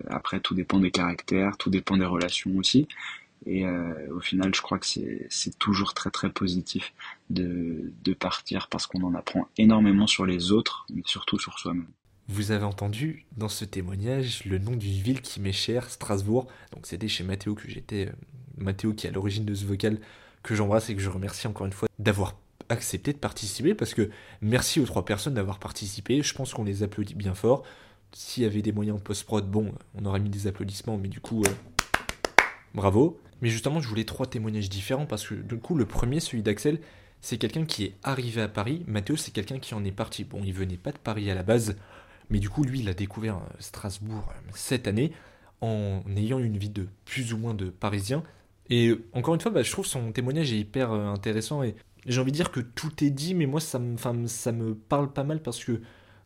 [0.08, 2.86] après tout dépend des caractères, tout dépend des relations aussi.
[3.44, 6.92] Et euh, au final, je crois que c'est toujours très très positif
[7.30, 11.86] de, de partir parce qu'on en apprend énormément sur les autres, mais surtout sur soi-même.
[12.28, 16.48] Vous avez entendu dans ce témoignage le nom d'une ville qui m'est chère, Strasbourg.
[16.72, 18.12] Donc c'était chez Mathéo que j'étais, euh,
[18.56, 20.00] Mathéo qui est à l'origine de ce vocal
[20.42, 22.34] que j'embrasse et que je remercie encore une fois d'avoir
[22.68, 26.22] accepté de participer parce que merci aux trois personnes d'avoir participé.
[26.22, 27.62] Je pense qu'on les applaudit bien fort.
[28.12, 31.20] S'il y avait des moyens en post-prod, bon, on aurait mis des applaudissements, mais du
[31.20, 31.50] coup, euh,
[32.74, 33.20] bravo.
[33.42, 36.80] Mais justement, je voulais trois témoignages différents parce que du coup, le premier, celui d'Axel,
[37.20, 38.84] c'est quelqu'un qui est arrivé à Paris.
[38.86, 40.24] Mathéo, c'est quelqu'un qui en est parti.
[40.24, 41.76] Bon, il venait pas de Paris à la base,
[42.30, 45.12] mais du coup, lui, il a découvert euh, Strasbourg euh, cette année
[45.60, 48.22] en ayant une vie de plus ou moins de Parisien.
[48.68, 52.20] Et euh, encore une fois, bah, je trouve son témoignage est hyper intéressant et j'ai
[52.20, 53.96] envie de dire que tout est dit, mais moi, ça me,
[54.28, 55.80] ça me parle pas mal parce que,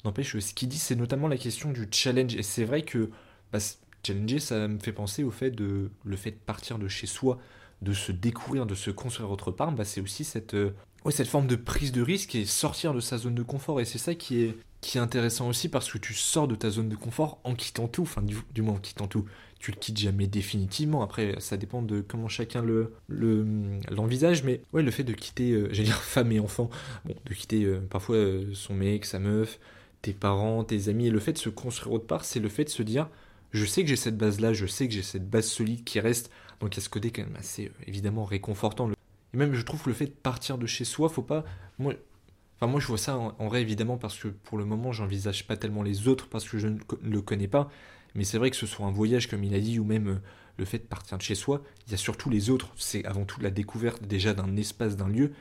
[0.04, 2.34] n'empêche, ce qu'il dit, c'est notamment la question du challenge.
[2.34, 3.10] Et c'est vrai que
[3.52, 3.58] bah,
[4.06, 7.38] Challenger, ça me fait penser au fait de le fait de partir de chez soi,
[7.82, 10.72] de se découvrir, de se construire autre part, bah c'est aussi cette, euh,
[11.24, 13.80] forme de prise de risque et sortir de sa zone de confort.
[13.80, 14.56] Et c'est ça qui est,
[14.96, 18.22] intéressant aussi parce que tu sors de ta zone de confort en quittant tout, enfin
[18.22, 19.26] du, moins en quittant tout.
[19.58, 21.02] Tu le quittes jamais définitivement.
[21.02, 22.94] Après, ça dépend de comment chacun le,
[23.90, 26.70] l'envisage, mais ouais, le fait de quitter, euh, j'allais dire femme et enfant,
[27.04, 28.16] de quitter euh, parfois
[28.54, 29.58] son mec, sa meuf,
[30.00, 32.64] tes parents, tes amis, et le fait de se construire autre part, c'est le fait
[32.64, 33.08] de se dire
[33.52, 36.30] je sais que j'ai cette base-là, je sais que j'ai cette base solide qui reste.
[36.60, 38.90] Donc il y a ce côté quand même assez euh, évidemment réconfortant.
[38.90, 41.44] Et même je trouve le fait de partir de chez soi, faut pas.
[41.78, 41.94] Moi,
[42.56, 45.56] enfin, moi je vois ça en, vrai évidemment parce que pour le moment j'envisage pas
[45.56, 47.70] tellement les autres parce que je ne le connais pas.
[48.14, 50.16] Mais c'est vrai que ce soit un voyage comme il a dit ou même euh,
[50.58, 52.72] le fait de partir de chez soi, il y a surtout les autres.
[52.76, 55.32] C'est avant tout la découverte déjà d'un espace, d'un lieu,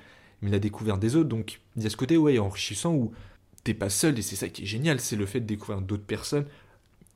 [0.42, 1.30] mais la découverte des autres.
[1.30, 3.12] Donc il y a ce côté ouais enrichissant où
[3.64, 6.06] t'es pas seul et c'est ça qui est génial, c'est le fait de découvrir d'autres
[6.06, 6.46] personnes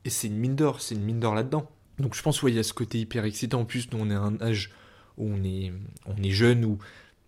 [0.04, 1.70] et c'est une mine d'or, c'est une mine d'or là-dedans.
[1.98, 3.60] Donc je pense qu'il y a ce côté hyper excitant.
[3.60, 4.70] En plus, nous, on est à un âge
[5.16, 5.72] où on est,
[6.06, 6.78] on est jeune, ou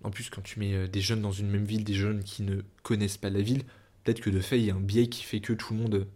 [0.03, 2.43] en plus, quand tu mets euh, des jeunes dans une même ville, des jeunes qui
[2.43, 3.63] ne connaissent pas la ville,
[4.05, 6.07] peut-être que de fait, il y a un biais qui fait que tout le monde,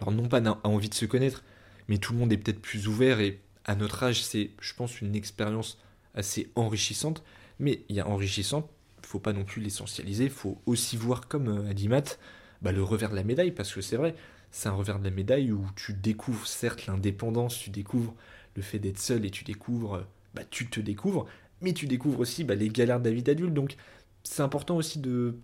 [0.00, 1.44] alors non pas a envie de se connaître,
[1.88, 5.00] mais tout le monde est peut-être plus ouvert, et à notre âge, c'est, je pense,
[5.00, 5.78] une expérience
[6.14, 7.22] assez enrichissante.
[7.58, 8.68] Mais il y a enrichissante,
[9.02, 12.18] il faut pas non plus l'essentialiser, il faut aussi voir, comme euh, a dit Matt,
[12.62, 14.14] bah, le revers de la médaille, parce que c'est vrai,
[14.56, 18.14] c'est un revers de la médaille où tu découvres certes l'indépendance, tu découvres
[18.54, 21.26] le fait d'être seul et tu découvres, bah tu te découvres,
[21.60, 23.52] mais tu découvres aussi bah, les galères de la vie d'adulte.
[23.52, 23.76] Donc
[24.22, 25.34] c'est important aussi de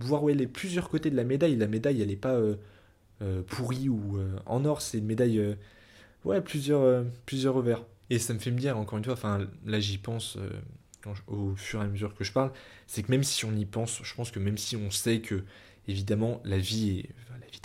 [0.00, 1.54] voir où est les plusieurs côtés de la médaille.
[1.54, 2.56] La médaille, elle n'est pas euh,
[3.22, 5.56] euh, pourrie ou euh, en or, c'est une médaille,
[6.24, 7.84] ouais, plusieurs, plusieurs revers.
[8.10, 10.38] Et ça me fait me dire, encore une fois, enfin là j'y pense
[11.28, 12.50] au fur et à mesure que je parle,
[12.88, 15.44] c'est que même si on y pense, je pense que même si on sait que
[15.86, 17.10] évidemment la vie est,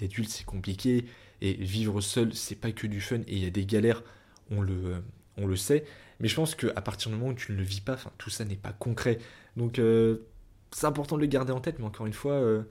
[0.03, 1.05] adulte, c'est compliqué.
[1.41, 3.21] Et vivre seul, c'est pas que du fun.
[3.27, 4.03] Et il y a des galères,
[4.51, 5.03] on le,
[5.37, 5.85] on le sait.
[6.19, 8.45] Mais je pense qu'à partir du moment où tu ne le vis pas, tout ça
[8.45, 9.17] n'est pas concret.
[9.57, 10.27] Donc euh,
[10.71, 11.79] c'est important de le garder en tête.
[11.79, 12.63] Mais encore une fois, euh,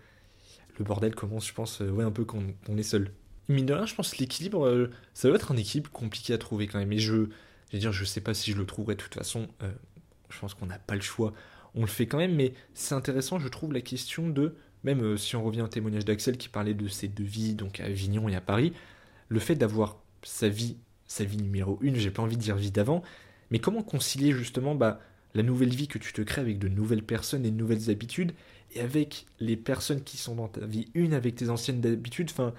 [0.79, 3.11] le bordel commence, je pense, euh, ouais, un peu quand on est seul.
[3.49, 6.69] Mine de rien, je pense que l'équilibre, ça doit être un équilibre compliqué à trouver
[6.69, 6.93] quand même.
[6.93, 7.27] Et je,
[7.73, 9.49] je dire, je sais pas si je le trouverai de toute façon.
[10.29, 11.33] je pense qu'on n'a pas le choix.
[11.75, 15.17] On le fait quand même, mais c'est intéressant, je trouve, la question de même euh,
[15.17, 18.29] si on revient au témoignage d'Axel qui parlait de ses deux vies, donc à Avignon
[18.29, 18.73] et à Paris,
[19.29, 22.71] le fait d'avoir sa vie, sa vie numéro une, j'ai pas envie de dire vie
[22.71, 23.03] d'avant,
[23.51, 25.01] mais comment concilier justement bah,
[25.35, 28.33] la nouvelle vie que tu te crées avec de nouvelles personnes et de nouvelles habitudes,
[28.75, 32.55] et avec les personnes qui sont dans ta vie une, avec tes anciennes habitudes, enfin,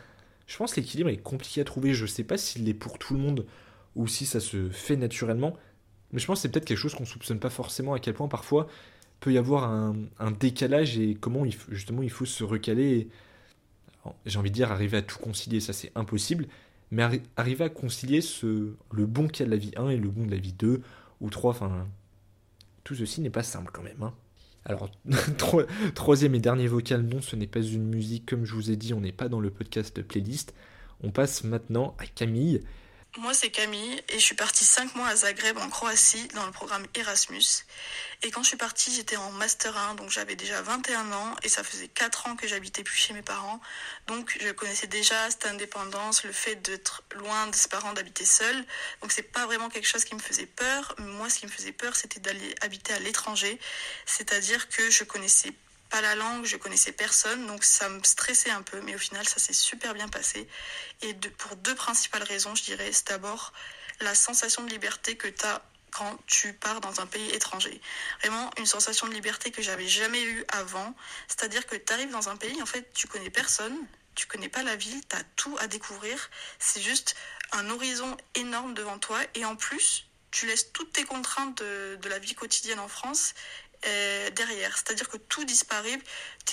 [0.48, 3.14] je pense que l'équilibre est compliqué à trouver, je sais pas s'il est pour tout
[3.14, 3.46] le monde,
[3.96, 5.56] ou si ça se fait naturellement,
[6.12, 8.28] mais je pense que c'est peut-être quelque chose qu'on soupçonne pas forcément à quel point
[8.28, 8.68] parfois
[9.22, 13.08] peut y avoir un, décalage et comment justement il faut se recaler.
[14.26, 16.48] J'ai envie de dire arriver à tout concilier, ça c'est impossible,
[16.90, 17.04] mais
[17.38, 20.38] arriver à concilier le bon cas de la vie 1 et le bon de la
[20.38, 20.82] vie 2
[21.22, 21.88] ou 3, enfin
[22.84, 24.02] tout ceci n'est pas simple quand même.
[24.02, 24.14] Hein.
[24.66, 24.90] Alors,
[25.96, 28.94] troisième et dernier vocal, non, ce n'est pas une musique, comme je vous ai dit,
[28.94, 30.54] on n'est pas dans le podcast playlist.
[31.04, 32.62] On passe maintenant à Camille.
[33.18, 36.54] Moi, c'est Camille et je suis partie 5 mois à Zagreb en Croatie dans le
[36.54, 37.66] programme Erasmus.
[38.24, 41.50] Et quand je suis partie, j'étais en Master 1, donc j'avais déjà 21 ans et
[41.50, 43.60] ça faisait 4 ans que j'habitais plus chez mes parents.
[44.08, 48.56] Donc je connaissais déjà cette indépendance, le fait d'être loin de ses parents, d'habiter seul.
[49.02, 50.96] Donc c'est pas vraiment quelque chose qui me faisait peur.
[50.98, 53.60] Moi, ce qui me faisait peur, c'était d'aller habiter à l'étranger.
[54.06, 55.52] C'est-à-dire que je connaissais
[55.92, 59.28] pas la langue, je connaissais personne, donc ça me stressait un peu, mais au final
[59.28, 60.48] ça s'est super bien passé.
[61.02, 63.54] Et pour deux principales raisons, je dirais, c'est d'abord
[64.00, 65.62] la sensation de liberté que tu as
[65.92, 67.82] quand tu pars dans un pays étranger.
[68.22, 70.96] Vraiment une sensation de liberté que j'avais jamais eue avant,
[71.28, 73.78] c'est-à-dire que tu arrives dans un pays, en fait, tu connais personne,
[74.16, 76.30] tu connais pas la ville, tu as tout à découvrir,
[76.60, 77.16] c'est juste
[77.52, 82.08] un horizon énorme devant toi, et en plus, tu laisses toutes tes contraintes de, de
[82.08, 83.34] la vie quotidienne en France
[83.86, 84.76] euh, derrière.
[84.76, 86.00] C'est-à-dire que tout disparaît.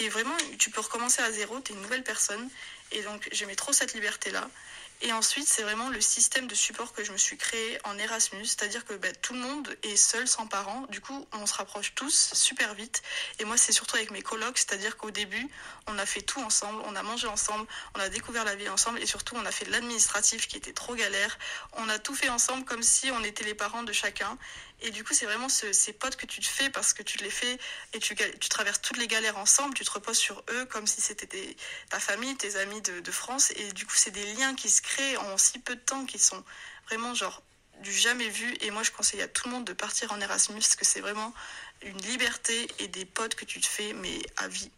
[0.00, 2.48] Es vraiment, tu peux recommencer à zéro, tu es une nouvelle personne.
[2.92, 4.48] Et donc j'aimais trop cette liberté-là.
[5.00, 8.46] Et ensuite, c'est vraiment le système de support que je me suis créé en Erasmus,
[8.46, 10.86] c'est-à-dire que bah, tout le monde est seul, sans parents.
[10.88, 13.02] Du coup, on se rapproche tous super vite.
[13.38, 15.48] Et moi, c'est surtout avec mes colocs, c'est-à-dire qu'au début,
[15.86, 17.64] on a fait tout ensemble, on a mangé ensemble,
[17.94, 20.96] on a découvert la vie ensemble, et surtout, on a fait l'administratif qui était trop
[20.96, 21.38] galère.
[21.74, 24.36] On a tout fait ensemble comme si on était les parents de chacun.
[24.80, 27.30] Et du coup, c'est vraiment ces potes que tu te fais parce que tu les
[27.30, 27.58] fais
[27.94, 28.14] et tu,
[28.48, 31.56] traverses toutes les galères ensemble, tu te reposes sur eux comme si c'était
[31.90, 33.52] ta famille, tes amis de, de France.
[33.56, 36.18] Et du coup, c'est des liens qui se créent en si peu de temps qui
[36.18, 36.44] sont
[36.86, 37.42] vraiment genre
[37.82, 38.54] du jamais vu.
[38.60, 41.00] Et moi, je conseille à tout le monde de partir en Erasmus parce que c'est
[41.00, 41.32] vraiment
[41.82, 44.70] une liberté et des potes que tu te fais, mais à vie.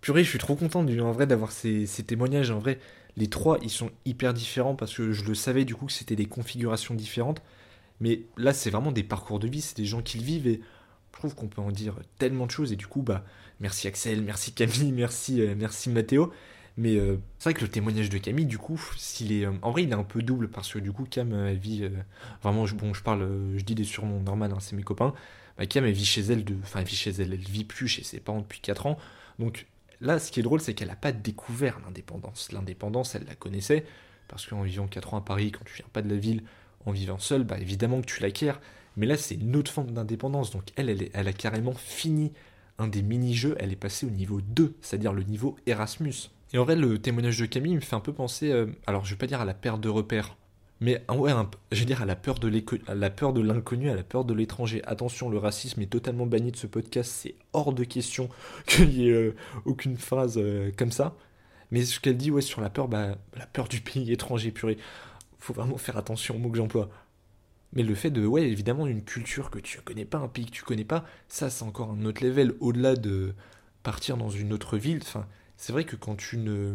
[0.00, 2.50] Purée, je suis trop content en vrai d'avoir ces, ces témoignages.
[2.50, 2.78] En vrai,
[3.16, 6.16] les trois, ils sont hyper différents parce que je le savais du coup que c'était
[6.16, 7.42] des configurations différentes.
[8.00, 10.60] Mais là, c'est vraiment des parcours de vie, c'est des gens qui le vivent et
[11.12, 12.72] je trouve qu'on peut en dire tellement de choses.
[12.72, 13.24] Et du coup, bah,
[13.60, 16.32] merci Axel, merci Camille, merci, euh, merci Mathéo.
[16.76, 19.72] Mais euh, c'est vrai que le témoignage de Camille, du coup, s'il est, euh, en
[19.72, 21.90] vrai, il est un peu double parce que du coup, Cam, elle vit
[22.40, 25.12] vraiment, je, parle, je dis des surnoms normal, hein, c'est mes copains.
[25.56, 27.88] Bah, Cam, elle vit chez elle, de, enfin, elle vit chez elle, elle vit plus
[27.88, 28.96] chez ses parents depuis 4 ans.
[29.40, 29.66] Donc
[30.00, 32.52] là, ce qui est drôle, c'est qu'elle n'a pas découvert l'indépendance.
[32.52, 33.84] L'indépendance, elle la connaissait
[34.28, 36.44] parce qu'en vivant 4 ans à Paris, quand tu viens pas de la ville,
[36.86, 38.52] en vivant seul, bah évidemment que tu l'acquiers.
[38.96, 40.50] Mais là, c'est une autre forme d'indépendance.
[40.50, 42.32] Donc elle, elle, a carrément fini
[42.78, 43.56] un des mini-jeux.
[43.58, 46.30] Elle est passée au niveau 2, c'est-à-dire le niveau Erasmus.
[46.52, 49.10] Et en vrai, le témoignage de Camille me fait un peu penser, euh, alors je
[49.10, 50.36] vais pas dire à la perte de repères,
[50.80, 51.32] mais ouais,
[51.72, 52.48] je vais dire à la peur de
[53.40, 54.80] l'inconnu, à la peur de l'étranger.
[54.84, 57.10] Attention, le racisme est totalement banni de ce podcast.
[57.12, 58.28] C'est hors de question
[58.66, 61.16] qu'il y ait euh, aucune phrase euh, comme ça.
[61.70, 64.78] Mais ce qu'elle dit, ouais, sur la peur, bah, la peur du pays étranger, purée
[65.38, 66.90] faut vraiment faire attention aux mots que j'emploie.
[67.72, 70.50] Mais le fait de, ouais, évidemment, une culture que tu connais pas, un pays que
[70.50, 72.54] tu connais pas, ça, c'est encore un autre level.
[72.60, 73.34] Au-delà de
[73.82, 75.26] partir dans une autre ville, enfin,
[75.56, 76.74] c'est vrai que quand tu ne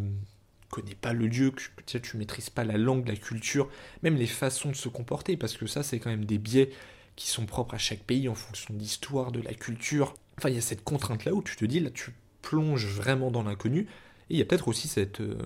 [0.70, 3.70] connais pas le lieu, que tu, tu maîtrises pas la langue, la culture,
[4.04, 6.72] même les façons de se comporter, parce que ça, c'est quand même des biais
[7.16, 10.14] qui sont propres à chaque pays en fonction de l'histoire, de la culture.
[10.38, 12.12] Enfin, il y a cette contrainte-là où tu te dis, là, tu
[12.42, 13.88] plonges vraiment dans l'inconnu,
[14.30, 15.22] et il y a peut-être aussi cette.
[15.22, 15.38] Euh,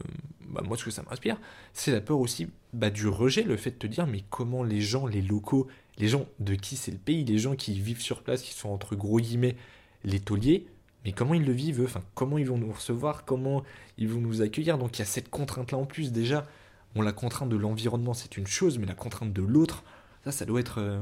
[0.47, 1.39] bah, moi, ce que ça m'inspire,
[1.73, 4.81] c'est la peur aussi bah, du rejet, le fait de te dire, mais comment les
[4.81, 5.67] gens, les locaux,
[5.97, 8.69] les gens de qui c'est le pays, les gens qui vivent sur place, qui sont
[8.69, 9.55] entre gros guillemets
[10.03, 10.67] les tauliers,
[11.05, 11.85] mais comment ils le vivent eux?
[11.85, 13.25] Enfin, comment ils vont nous recevoir?
[13.25, 13.63] Comment
[13.97, 14.77] ils vont nous accueillir?
[14.77, 16.45] Donc il y a cette contrainte-là en plus, déjà.
[16.95, 19.83] Bon, la contrainte de l'environnement, c'est une chose, mais la contrainte de l'autre,
[20.23, 20.79] ça, ça doit être.
[20.79, 20.99] Euh,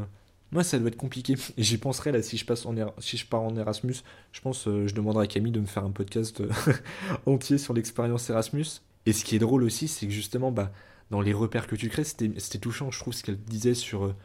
[0.56, 1.36] moi, ça doit être compliqué.
[1.58, 3.96] Et j'y penserai là si je, passe en si je pars en Erasmus.
[4.32, 6.50] Je pense euh, je demanderai à Camille de me faire un podcast euh,
[7.26, 8.66] entier sur l'expérience Erasmus.
[9.06, 10.72] Et ce qui est drôle aussi, c'est que justement, bah,
[11.12, 14.16] dans les repères que tu crées, c'était touchant, je trouve, ce qu'elle disait sur euh,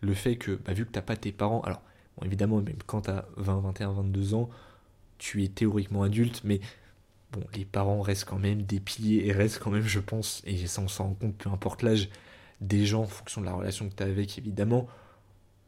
[0.00, 1.82] le fait que, bah, vu que t'as pas tes parents, alors,
[2.24, 4.50] évidemment, même quand t'as 20, 21, 22 ans,
[5.18, 6.60] tu es théoriquement adulte, mais
[7.32, 10.66] bon, les parents restent quand même des piliers et restent quand même, je pense, et
[10.66, 12.10] ça on s'en rend compte, peu importe l'âge,
[12.60, 14.88] des gens en fonction de la relation que tu as avec, évidemment,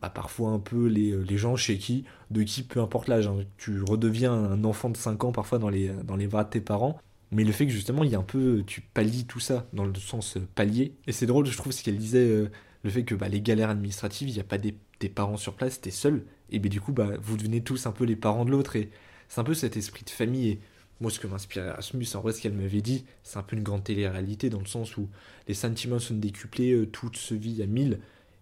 [0.01, 3.27] bah, parfois un peu les, euh, les, gens chez qui, de qui, peu importe l'âge,
[3.27, 3.45] hein.
[3.57, 6.61] tu redeviens un enfant de 5 ans parfois dans les, dans les bras de tes
[6.61, 7.01] parents,
[7.33, 9.85] mais le fait que justement il y a un peu, tu pallies tout ça dans
[9.85, 12.51] le sens euh, palier, et c'est drôle je trouve ce qu'elle disait, euh,
[12.85, 15.55] le fait que bah, les galères administratives, il n'y a pas des, tes parents sur
[15.55, 18.45] place, t'es seul, et bien du coup bah, vous devenez tous un peu les parents
[18.45, 18.91] de l'autre, et
[19.29, 20.61] c'est un peu cet esprit de famille, et
[21.01, 23.65] moi ce que m'inspire Erasmus, en vrai ce qu'elle m'avait dit, c'est un peu une
[23.65, 25.09] grande télé-réalité dans le sens où
[25.49, 27.99] les sentiments sont décuplés, tout se vit à mille,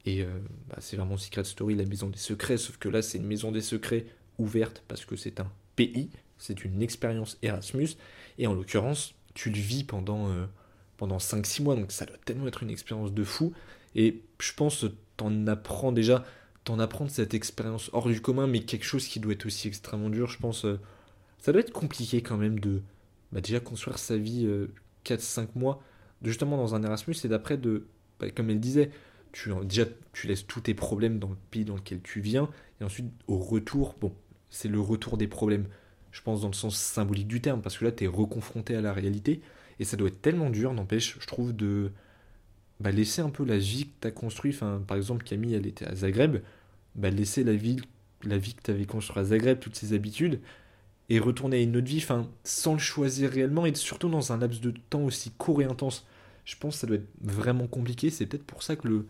[0.07, 0.27] et euh,
[0.69, 3.51] bah, c'est vraiment Secret Story, la maison des secrets, sauf que là c'est une maison
[3.51, 4.07] des secrets
[4.39, 7.91] ouverte parce que c'est un pays, c'est une expérience Erasmus,
[8.39, 10.47] et en l'occurrence, tu le vis pendant, euh,
[10.97, 13.53] pendant 5-6 mois, donc ça doit tellement être une expérience de fou,
[13.95, 14.87] et je pense
[15.17, 16.25] t'en apprends déjà,
[16.65, 20.11] t'en apprends cette expérience hors du commun, mais quelque chose qui doit être aussi extrêmement
[20.11, 20.79] dur, je pense, euh,
[21.39, 22.81] ça doit être compliqué quand même de
[23.33, 24.49] bah, déjà construire sa vie
[25.05, 25.83] 4-5 mois,
[26.23, 27.87] justement dans un Erasmus, et d'après de,
[28.21, 28.91] bah, comme elle disait,
[29.33, 32.49] tu, déjà, tu laisses tous tes problèmes dans le pays dans lequel tu viens,
[32.81, 34.13] et ensuite, au retour, bon,
[34.51, 35.67] c'est le retour des problèmes,
[36.13, 38.81] je pense, dans le sens symbolique du terme, parce que là, tu es reconfronté à
[38.81, 39.41] la réalité,
[39.79, 41.93] et ça doit être tellement dur, n'empêche, je trouve, de
[42.81, 44.59] bah, laisser un peu la vie que tu as construite.
[44.87, 46.39] Par exemple, Camille, elle était à Zagreb,
[46.95, 47.77] bah, laisser la vie,
[48.23, 50.41] la vie que tu avais construite à Zagreb, toutes ses habitudes,
[51.09, 54.39] et retourner à une autre vie, enfin, sans le choisir réellement, et surtout dans un
[54.39, 56.07] laps de temps aussi court et intense.
[56.47, 58.09] Je pense que ça doit être vraiment compliqué.
[58.09, 59.07] C'est peut-être pour ça que le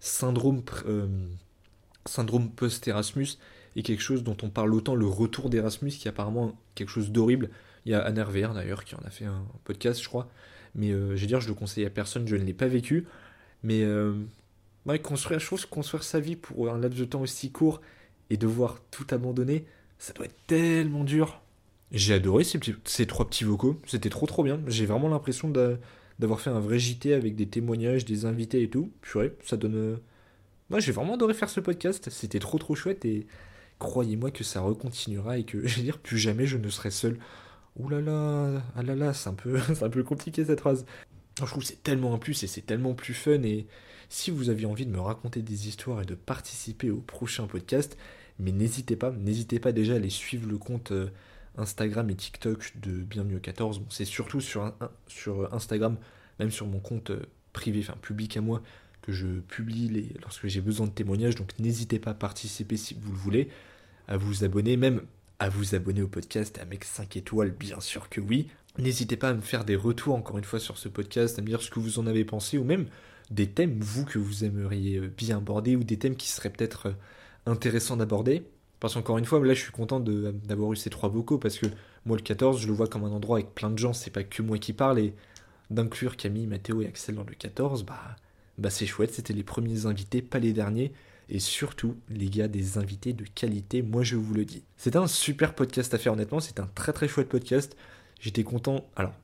[0.00, 1.08] syndrome, euh,
[2.06, 3.38] syndrome post-Erasmus
[3.74, 7.10] est quelque chose dont on parle autant, le retour d'Erasmus, qui est apparemment quelque chose
[7.10, 7.50] d'horrible.
[7.84, 10.28] Il y a Anne Hervé, d'ailleurs, qui en a fait un podcast, je crois.
[10.74, 13.06] Mais euh, je vais dire, je le conseille à personne, je ne l'ai pas vécu.
[13.62, 14.14] Mais euh,
[15.02, 17.80] construire, je trouve construire sa vie pour un laps de temps aussi court
[18.30, 19.66] et devoir tout abandonner,
[19.98, 21.40] ça doit être tellement dur.
[21.90, 24.60] J'ai adoré ces, ces, trois petits vocaux, c'était trop trop bien.
[24.66, 25.48] J'ai vraiment l'impression
[26.18, 28.90] d'avoir fait un vrai JT avec des témoignages, des invités et tout.
[29.02, 29.76] Purée, ça donne.
[29.76, 29.96] Euh,
[30.70, 33.26] moi, j'ai vraiment adoré faire ce podcast, c'était trop trop chouette et
[33.78, 37.18] croyez-moi que ça recontinuera et que, je veux dire, plus jamais je ne serai seul.
[37.76, 40.86] Ouh là là, ah là là, c'est un, peu, compliqué cette phrase.
[41.38, 43.42] Je trouve c'est tellement un plus et c'est tellement plus fun.
[43.42, 43.66] Et
[44.08, 47.98] si vous aviez envie de me raconter des histoires et de participer au prochain podcast,
[48.38, 51.10] mais n'hésitez pas, n'hésitez pas déjà à aller suivre le compte euh,
[51.56, 53.80] Instagram et TikTok de Bienvenue 14.
[53.80, 54.72] Bon, c'est surtout sur,
[55.06, 55.96] sur Instagram,
[56.38, 58.62] même sur mon compte euh, privé, enfin public à moi,
[59.02, 61.36] que je publie lorsque j'ai besoin de témoignages.
[61.36, 63.48] Donc n'hésitez pas à participer si vous le voulez,
[64.08, 65.02] à vous abonner, même
[65.38, 68.48] à vous abonner au podcast, à mettre 5 étoiles, bien sûr que oui.
[68.78, 71.46] N'hésitez pas à me faire des retours encore une fois sur ce podcast, à me
[71.46, 72.86] dire ce que vous en avez pensé, ou même
[73.30, 76.86] des thèmes, vous, que vous aimeriez euh, bien aborder, ou des thèmes qui seraient peut-être
[76.86, 76.92] euh,
[77.46, 78.44] intéressants d'aborder.
[78.80, 81.66] Parce qu'encore une fois, là je suis content d'avoir eu ces trois vocaux, parce que
[82.04, 84.22] moi le 14, je le vois comme un endroit avec plein de gens, c'est pas
[84.22, 85.14] que moi qui parle, et
[85.70, 88.16] d'inclure Camille, Mathéo et Axel dans le 14, bah,
[88.58, 90.92] bah c'est chouette, c'était les premiers invités, pas les derniers
[91.28, 94.62] et surtout, les gars, des invités de qualité, moi je vous le dis.
[94.76, 97.76] C'est un super podcast à faire, honnêtement, c'est un très très chouette podcast.
[98.20, 99.14] J'étais content, alors,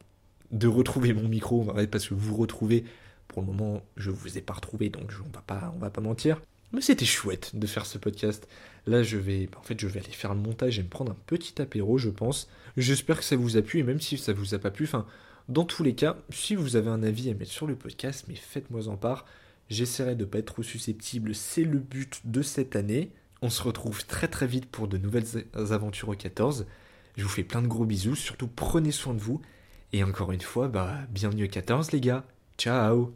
[0.51, 2.85] de retrouver mon micro, parce que vous retrouvez,
[3.29, 6.01] pour le moment, je vous ai pas retrouvé, donc on va pas, on va pas
[6.01, 6.41] mentir.
[6.73, 8.49] Mais c'était chouette de faire ce podcast.
[8.87, 11.17] Là, je vais, en fait, je vais aller faire le montage et me prendre un
[11.27, 12.49] petit apéro, je pense.
[12.77, 15.07] J'espère que ça vous a plu, et même si ça vous a pas plu, enfin,
[15.49, 18.35] dans tous les cas, si vous avez un avis à mettre sur le podcast, mais
[18.35, 19.27] faites-moi en part.
[19.71, 23.11] J'essaierai de pas être trop susceptible, c'est le but de cette année.
[23.41, 26.67] On se retrouve très très vite pour de nouvelles aventures au 14.
[27.17, 29.41] Je vous fais plein de gros bisous, surtout prenez soin de vous.
[29.93, 32.25] Et encore une fois, bah, bienvenue au 14 les gars.
[32.59, 33.11] Ciao